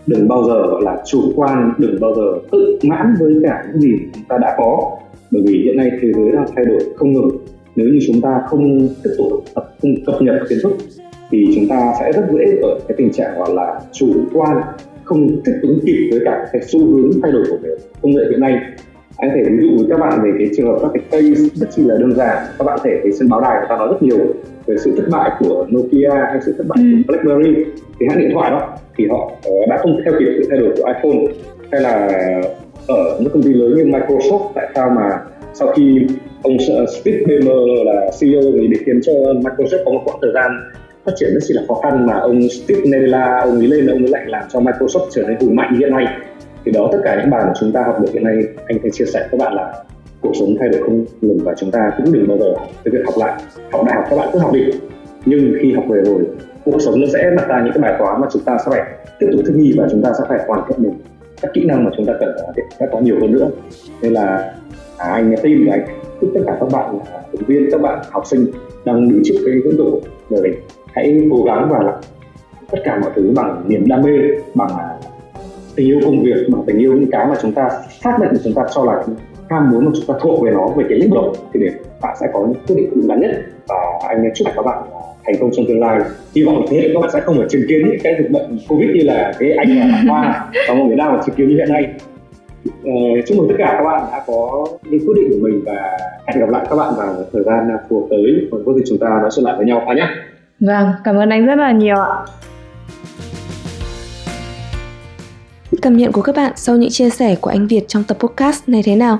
Đừng 0.07 0.29
bao 0.29 0.45
giờ 0.45 0.67
gọi 0.67 0.83
là 0.83 1.03
chủ 1.07 1.21
quan 1.37 1.73
đừng 1.79 2.01
bao 2.01 2.15
giờ 2.15 2.39
tự 2.53 2.79
mãn 2.83 3.15
với 3.21 3.35
cả 3.43 3.65
những 3.67 3.81
gì 3.81 3.93
chúng 4.15 4.25
ta 4.29 4.39
đã 4.39 4.55
có. 4.59 4.91
Bởi 5.31 5.43
vì 5.47 5.63
hiện 5.65 5.77
nay 5.77 5.91
thế 6.03 6.13
giới 6.13 6.33
đang 6.33 6.47
thay 6.57 6.65
đổi 6.65 6.81
không 6.97 7.13
ngừng. 7.13 7.29
Nếu 7.77 7.87
như 7.87 7.99
chúng 8.07 8.21
ta 8.21 8.43
không 8.47 8.89
tiếp 9.05 9.11
tục 9.19 9.45
tập 9.55 9.75
trung 9.83 9.95
cập 10.07 10.23
nhật 10.23 10.37
kiến 10.49 10.59
thức 10.63 10.73
thì 11.31 11.47
chúng 11.55 11.69
ta 11.69 11.93
sẽ 12.01 12.13
rất 12.13 12.23
dễ 12.33 12.59
ở 12.63 12.79
cái 12.89 12.97
tình 12.99 13.13
trạng 13.13 13.39
gọi 13.39 13.55
là 13.55 13.81
chủ 13.93 14.07
quan 14.33 14.63
không 15.13 15.43
thích 15.45 15.55
ứng 15.63 15.79
kịp 15.87 16.09
với 16.11 16.21
cả 16.25 16.47
cái 16.53 16.63
xu 16.63 16.87
hướng 16.87 17.11
thay 17.23 17.33
đổi 17.33 17.45
của 17.51 17.57
công 18.03 18.13
nghệ 18.13 18.23
hiện 18.31 18.41
nay. 18.41 18.55
Anh 19.17 19.31
thể 19.35 19.43
ví 19.51 19.67
dụ 19.67 19.77
với 19.77 19.87
các 19.91 20.01
bạn 20.01 20.23
về 20.23 20.31
cái 20.39 20.49
trường 20.57 20.67
hợp 20.67 20.79
các 20.83 20.91
cái 20.95 21.03
case 21.11 21.43
rất 21.55 21.67
chi 21.71 21.83
là 21.85 21.95
đơn 21.99 22.13
giản. 22.17 22.47
Các 22.59 22.65
bạn 22.65 22.79
thể 22.85 22.91
thấy 23.03 23.13
trên 23.19 23.29
báo 23.29 23.41
đài 23.41 23.59
người 23.59 23.67
ta 23.69 23.77
nói 23.77 23.89
rất 23.89 24.03
nhiều 24.03 24.19
về 24.67 24.77
sự 24.79 24.93
thất 24.97 25.05
bại 25.11 25.31
của 25.39 25.67
Nokia 25.71 26.11
hay 26.31 26.41
sự 26.47 26.55
thất 26.59 26.67
bại 26.69 26.79
ừ. 26.83 27.03
của 27.07 27.13
BlackBerry. 27.13 27.65
Cái 27.99 28.09
hãng 28.09 28.19
điện 28.19 28.31
thoại 28.35 28.51
đó 28.51 28.79
thì 28.97 29.07
họ 29.07 29.33
ờ, 29.45 29.53
đã 29.69 29.79
không 29.83 29.97
theo 30.05 30.15
kịp 30.19 30.33
sự 30.37 30.47
thay 30.51 30.59
đổi 30.59 30.75
của 30.77 30.85
iPhone 30.87 31.35
hay 31.73 31.81
là 31.81 32.09
ở 32.89 33.19
những 33.21 33.33
công 33.33 33.43
ty 33.43 33.53
lớn 33.53 33.75
như 33.77 33.85
Microsoft 33.85 34.49
tại 34.55 34.69
sao 34.75 34.91
mà 34.91 35.19
sau 35.55 35.69
khi 35.77 36.07
ông 36.43 36.57
Steve 37.01 37.23
Ballmer 37.27 37.87
là 37.87 38.11
CEO 38.21 38.43
thì 38.53 38.67
để 38.67 38.77
khiến 38.87 39.01
cho 39.03 39.13
Microsoft 39.13 39.85
có 39.85 39.93
một 39.93 40.01
khoảng 40.05 40.19
thời 40.23 40.33
gian 40.35 40.51
phát 41.05 41.13
triển 41.17 41.35
rất 41.35 41.41
chỉ 41.49 41.55
là 41.55 41.63
khó 41.69 41.75
khăn 41.83 42.07
mà 42.07 42.19
ông 42.19 42.49
Steve 42.49 42.83
Nadella 42.85 43.41
ông 43.43 43.59
ấy 43.59 43.69
lên 43.69 43.87
ông 43.87 43.99
ấy 43.99 44.09
lại 44.09 44.25
làm 44.27 44.43
cho 44.53 44.61
Microsoft 44.61 45.09
trở 45.11 45.23
nên 45.29 45.37
hùng 45.41 45.57
mạnh 45.57 45.73
như 45.73 45.79
hiện 45.79 45.91
nay. 45.91 46.07
Thì 46.65 46.73
đó 46.73 46.89
tất 46.93 46.99
cả 47.05 47.17
những 47.21 47.31
bài 47.31 47.43
mà 47.47 47.53
chúng 47.61 47.73
ta 47.73 47.83
học 47.87 48.01
được 48.01 48.09
hiện 48.13 48.25
nay 48.25 48.37
anh 48.67 48.79
phải 48.83 48.91
chia 48.91 49.05
sẻ 49.05 49.21
với 49.21 49.29
các 49.31 49.39
bạn 49.45 49.55
là 49.55 49.75
cuộc 50.21 50.33
sống 50.35 50.57
thay 50.61 50.69
đổi 50.69 50.83
không 50.83 51.05
ngừng 51.21 51.39
và 51.45 51.55
chúng 51.57 51.71
ta 51.71 51.91
cũng 51.97 52.13
đừng 52.13 52.29
bao 52.29 52.39
giờ 52.39 52.55
cái 52.85 52.93
việc 52.93 53.05
học 53.05 53.15
lại. 53.19 53.43
Học 53.73 53.85
đại 53.87 53.95
học 53.95 54.05
các 54.11 54.17
bạn 54.17 54.29
cứ 54.33 54.39
học 54.39 54.53
đi. 54.53 54.61
Nhưng 55.27 55.55
khi 55.61 55.73
học 55.73 55.85
về 55.89 56.03
rồi 56.05 56.27
cuộc 56.65 56.81
sống 56.81 57.01
nó 57.01 57.07
sẽ 57.13 57.31
đặt 57.37 57.49
ra 57.49 57.63
những 57.65 57.73
cái 57.73 57.83
bài 57.83 57.95
toán 57.99 58.21
mà 58.21 58.27
chúng 58.33 58.43
ta 58.43 58.57
sẽ 58.65 58.71
phải 58.71 58.83
tiếp 59.19 59.27
tục 59.33 59.41
thích 59.47 59.57
nghi 59.57 59.75
và 59.77 59.89
chúng 59.91 60.03
ta 60.03 60.13
sẽ 60.19 60.25
phải 60.29 60.39
hoàn 60.47 60.61
thiện 60.69 60.83
mình. 60.83 60.93
Các 61.43 61.51
kỹ 61.55 61.65
năng 61.65 61.85
mà 61.85 61.91
chúng 61.97 62.07
ta 62.07 62.13
cần 62.21 62.37
phải 62.47 62.55
có 62.81 62.87
có 62.93 63.01
nhiều 63.01 63.17
hơn 63.21 63.33
nữa. 63.33 63.51
Nên 64.03 64.13
là 64.13 64.55
à, 64.99 65.09
anh 65.09 65.35
tin 65.43 65.67
và 65.67 65.73
anh 65.73 65.85
chúc 66.21 66.31
tất 66.35 66.41
cả 66.47 66.57
các 66.61 66.69
bạn 66.73 66.99
ứng 67.33 67.43
viên 67.47 67.71
các 67.71 67.81
bạn 67.81 67.99
học 68.11 68.27
sinh 68.27 68.47
đang 68.85 69.09
đứng 69.09 69.23
trước 69.25 69.35
cái 69.47 69.55
hướng 69.65 69.77
độ 69.77 70.01
của 70.29 70.37
mình 70.43 70.55
hãy 70.93 71.29
cố 71.31 71.45
gắng 71.45 71.69
và 71.71 71.79
làm 71.79 71.95
tất 72.71 72.79
cả 72.85 72.99
mọi 73.03 73.11
thứ 73.17 73.33
bằng 73.37 73.65
niềm 73.69 73.89
đam 73.89 74.03
mê 74.03 74.11
bằng 74.55 74.71
à, 74.79 74.89
tình 75.77 75.87
yêu 75.87 76.01
công 76.05 76.23
việc 76.23 76.37
bằng 76.49 76.63
tình 76.67 76.79
yêu 76.79 76.93
những 76.93 77.11
cái 77.11 77.27
mà 77.27 77.35
chúng 77.43 77.53
ta 77.53 77.69
xác 78.05 78.19
định 78.21 78.31
chúng 78.45 78.55
ta 78.55 78.63
cho 78.75 78.85
là 78.85 79.03
ham 79.51 79.71
muốn 79.71 79.85
mà 79.85 79.91
chúng 79.95 80.07
ta 80.07 80.15
thuộc 80.21 80.45
về 80.45 80.51
nó 80.51 80.67
về 80.77 80.85
cái 80.89 80.99
lĩnh 80.99 81.11
vực 81.11 81.25
thì 81.55 81.61
để 81.61 81.71
bạn 82.03 82.17
sẽ 82.21 82.27
có 82.33 82.41
những 82.41 82.63
quyết 82.67 82.77
định 82.77 82.91
đúng 82.95 83.09
đắn 83.09 83.21
nhất. 83.21 83.31
Và 83.69 83.77
anh 84.09 84.31
chúc 84.35 84.49
các 84.57 84.65
bạn 84.65 84.83
thành 85.25 85.35
công 85.41 85.51
trong 85.53 85.67
tương 85.69 85.81
lai. 85.81 86.01
Hy 86.35 86.43
vọng 86.43 86.65
thế 86.71 86.77
hệ 86.77 86.89
các 86.95 87.01
bạn 87.01 87.11
sẽ 87.13 87.21
không 87.21 87.37
phải 87.39 87.47
chứng 87.51 87.63
kiến 87.69 87.79
những 87.87 88.01
cái 88.03 88.15
dịch 88.19 88.31
bệnh 88.31 88.59
covid 88.69 88.91
như 88.91 89.03
là 89.05 89.33
cái 89.39 89.53
anh 89.53 89.79
là 89.79 90.03
hoa 90.09 90.51
và 90.69 90.75
một 90.75 90.85
người 90.85 90.97
đang 90.97 91.21
chứng 91.27 91.35
kiến 91.35 91.49
như 91.49 91.57
hiện 91.57 91.69
nay 91.69 91.95
chúc 93.27 93.39
mừng 93.39 93.49
tất 93.49 93.55
cả 93.59 93.75
các 93.79 93.85
bạn 93.85 94.03
đã 94.13 94.25
có 94.27 94.67
những 94.91 95.01
quyết 95.07 95.15
định 95.17 95.31
của 95.31 95.49
mình 95.49 95.63
và 95.67 95.99
hẹn 96.27 96.41
gặp 96.41 96.49
lại 96.51 96.67
các 96.71 96.77
bạn 96.77 96.95
vào 96.97 97.15
thời 97.33 97.43
gian 97.43 97.69
phù 97.89 98.01
hợp 98.01 98.07
tới 98.11 98.49
còn 98.51 98.63
có 98.67 98.73
gì 98.73 98.83
chúng 98.89 98.99
ta 98.99 99.09
nói 99.09 99.31
chuyện 99.37 99.45
lại 99.45 99.55
với 99.57 99.67
nhau 99.67 99.87
nhé 99.97 100.07
Vâng, 100.61 100.93
cảm 101.05 101.17
ơn 101.17 101.31
anh 101.31 101.47
rất 101.47 101.55
là 101.55 101.73
nhiều 101.73 101.97
ạ. 101.97 102.25
Cảm 105.83 105.97
nhận 105.97 106.13
của 106.13 106.23
các 106.23 106.37
bạn 106.37 106.53
sau 106.57 106.77
những 106.77 106.91
chia 106.91 107.11
sẻ 107.11 107.37
của 107.41 107.51
anh 107.51 107.67
Việt 107.67 107.85
trong 107.89 108.05
tập 108.05 108.17
podcast 108.21 108.69
này 108.69 108.83
thế 108.83 108.97
nào? 108.97 109.19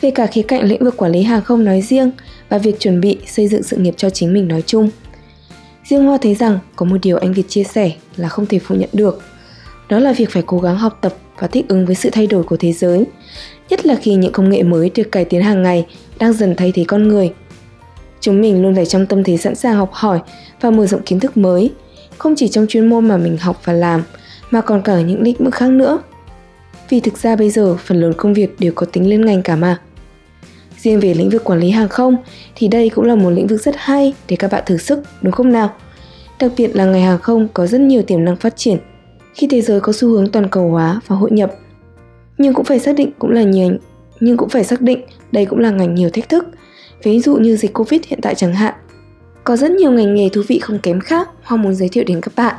Về 0.00 0.10
cả 0.10 0.26
khía 0.26 0.42
cạnh 0.42 0.62
lĩnh 0.62 0.84
vực 0.84 0.96
quản 0.96 1.12
lý 1.12 1.22
hàng 1.22 1.42
không 1.42 1.64
nói 1.64 1.80
riêng 1.80 2.10
và 2.48 2.58
việc 2.58 2.80
chuẩn 2.80 3.00
bị 3.00 3.18
xây 3.26 3.48
dựng 3.48 3.62
sự 3.62 3.76
nghiệp 3.76 3.94
cho 3.96 4.10
chính 4.10 4.32
mình 4.32 4.48
nói 4.48 4.62
chung. 4.66 4.90
Riêng 5.84 6.04
Hoa 6.04 6.18
thấy 6.22 6.34
rằng 6.34 6.58
có 6.76 6.86
một 6.86 6.96
điều 7.02 7.16
anh 7.16 7.32
Việt 7.32 7.48
chia 7.48 7.64
sẻ 7.64 7.90
là 8.16 8.28
không 8.28 8.46
thể 8.46 8.58
phủ 8.58 8.74
nhận 8.74 8.90
được. 8.92 9.22
Đó 9.88 9.98
là 9.98 10.12
việc 10.12 10.30
phải 10.30 10.42
cố 10.46 10.58
gắng 10.58 10.76
học 10.76 10.98
tập 11.00 11.12
và 11.40 11.46
thích 11.46 11.64
ứng 11.68 11.86
với 11.86 11.94
sự 11.94 12.10
thay 12.12 12.26
đổi 12.26 12.42
của 12.42 12.56
thế 12.56 12.72
giới, 12.72 13.04
nhất 13.70 13.86
là 13.86 13.94
khi 13.94 14.14
những 14.14 14.32
công 14.32 14.50
nghệ 14.50 14.62
mới 14.62 14.90
được 14.94 15.12
cải 15.12 15.24
tiến 15.24 15.42
hàng 15.42 15.62
ngày 15.62 15.86
đang 16.18 16.32
dần 16.32 16.54
thay 16.56 16.72
thế 16.72 16.84
con 16.88 17.08
người 17.08 17.32
Chúng 18.20 18.40
mình 18.40 18.62
luôn 18.62 18.74
phải 18.74 18.86
trong 18.86 19.06
tâm 19.06 19.24
thế 19.24 19.36
sẵn 19.36 19.54
sàng 19.54 19.76
học 19.76 19.90
hỏi 19.92 20.20
và 20.60 20.70
mở 20.70 20.86
rộng 20.86 21.02
kiến 21.02 21.20
thức 21.20 21.36
mới, 21.36 21.70
không 22.18 22.34
chỉ 22.36 22.48
trong 22.48 22.66
chuyên 22.66 22.86
môn 22.86 23.08
mà 23.08 23.16
mình 23.16 23.36
học 23.36 23.60
và 23.64 23.72
làm, 23.72 24.02
mà 24.50 24.60
còn 24.60 24.82
cả 24.82 24.92
ở 24.92 25.00
những 25.00 25.22
lĩnh 25.22 25.36
vực 25.38 25.54
khác 25.54 25.70
nữa. 25.70 25.98
Vì 26.88 27.00
thực 27.00 27.18
ra 27.18 27.36
bây 27.36 27.50
giờ 27.50 27.76
phần 27.84 28.00
lớn 28.00 28.12
công 28.16 28.34
việc 28.34 28.60
đều 28.60 28.72
có 28.74 28.86
tính 28.86 29.10
liên 29.10 29.24
ngành 29.24 29.42
cả 29.42 29.56
mà. 29.56 29.80
Riêng 30.78 31.00
về 31.00 31.14
lĩnh 31.14 31.30
vực 31.30 31.44
quản 31.44 31.58
lý 31.58 31.70
hàng 31.70 31.88
không 31.88 32.16
thì 32.54 32.68
đây 32.68 32.88
cũng 32.88 33.04
là 33.04 33.14
một 33.14 33.30
lĩnh 33.30 33.46
vực 33.46 33.60
rất 33.62 33.74
hay 33.78 34.14
để 34.28 34.36
các 34.36 34.52
bạn 34.52 34.62
thử 34.66 34.76
sức, 34.76 34.98
đúng 35.22 35.32
không 35.32 35.52
nào? 35.52 35.70
Đặc 36.40 36.52
biệt 36.56 36.76
là 36.76 36.84
ngành 36.84 37.02
hàng 37.02 37.18
không 37.18 37.48
có 37.54 37.66
rất 37.66 37.80
nhiều 37.80 38.02
tiềm 38.02 38.24
năng 38.24 38.36
phát 38.36 38.56
triển 38.56 38.78
khi 39.38 39.46
thế 39.46 39.60
giới 39.60 39.80
có 39.80 39.92
xu 39.92 40.08
hướng 40.08 40.30
toàn 40.30 40.48
cầu 40.48 40.70
hóa 40.70 41.00
và 41.06 41.16
hội 41.16 41.30
nhập. 41.30 41.54
Nhưng 42.38 42.54
cũng 42.54 42.64
phải 42.64 42.78
xác 42.78 42.94
định 42.96 43.10
cũng 43.18 43.30
là 43.30 43.42
nhiều 43.42 43.70
nhưng 44.20 44.36
cũng 44.36 44.48
phải 44.48 44.64
xác 44.64 44.80
định 44.80 45.00
đây 45.32 45.44
cũng 45.44 45.58
là 45.58 45.70
ngành 45.70 45.94
nhiều 45.94 46.10
thách 46.10 46.28
thức 46.28 46.44
ví 47.02 47.20
dụ 47.20 47.36
như 47.36 47.56
dịch 47.56 47.72
Covid 47.72 48.00
hiện 48.06 48.18
tại 48.22 48.34
chẳng 48.34 48.54
hạn. 48.54 48.74
Có 49.44 49.56
rất 49.56 49.70
nhiều 49.70 49.92
ngành 49.92 50.14
nghề 50.14 50.28
thú 50.28 50.42
vị 50.48 50.58
không 50.58 50.78
kém 50.78 51.00
khác 51.00 51.28
Hoa 51.42 51.62
muốn 51.62 51.74
giới 51.74 51.88
thiệu 51.88 52.04
đến 52.06 52.20
các 52.20 52.32
bạn. 52.36 52.54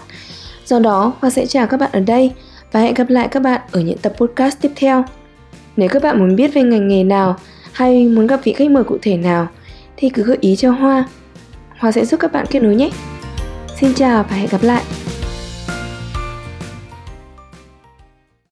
Do 0.65 0.79
đó, 0.79 1.13
Hoa 1.19 1.29
sẽ 1.29 1.45
chào 1.45 1.67
các 1.67 1.77
bạn 1.77 1.89
ở 1.93 1.99
đây 1.99 2.31
và 2.71 2.79
hẹn 2.79 2.93
gặp 2.93 3.09
lại 3.09 3.27
các 3.31 3.39
bạn 3.39 3.61
ở 3.71 3.81
những 3.81 3.97
tập 3.97 4.13
podcast 4.17 4.57
tiếp 4.61 4.71
theo. 4.75 5.03
Nếu 5.77 5.89
các 5.89 6.03
bạn 6.03 6.19
muốn 6.19 6.35
biết 6.35 6.53
về 6.53 6.63
ngành 6.63 6.87
nghề 6.87 7.03
nào 7.03 7.35
hay 7.71 8.07
muốn 8.07 8.27
gặp 8.27 8.39
vị 8.43 8.53
khách 8.53 8.71
mời 8.71 8.83
cụ 8.83 8.97
thể 9.01 9.17
nào 9.17 9.47
thì 9.97 10.09
cứ 10.09 10.23
gợi 10.23 10.37
ý 10.41 10.55
cho 10.55 10.71
Hoa. 10.71 11.05
Hoa 11.79 11.91
sẽ 11.91 12.05
giúp 12.05 12.19
các 12.19 12.31
bạn 12.31 12.45
kết 12.49 12.63
nối 12.63 12.75
nhé. 12.75 12.89
Xin 13.79 13.93
chào 13.93 14.25
và 14.29 14.35
hẹn 14.35 14.49
gặp 14.51 14.63
lại. 14.63 14.83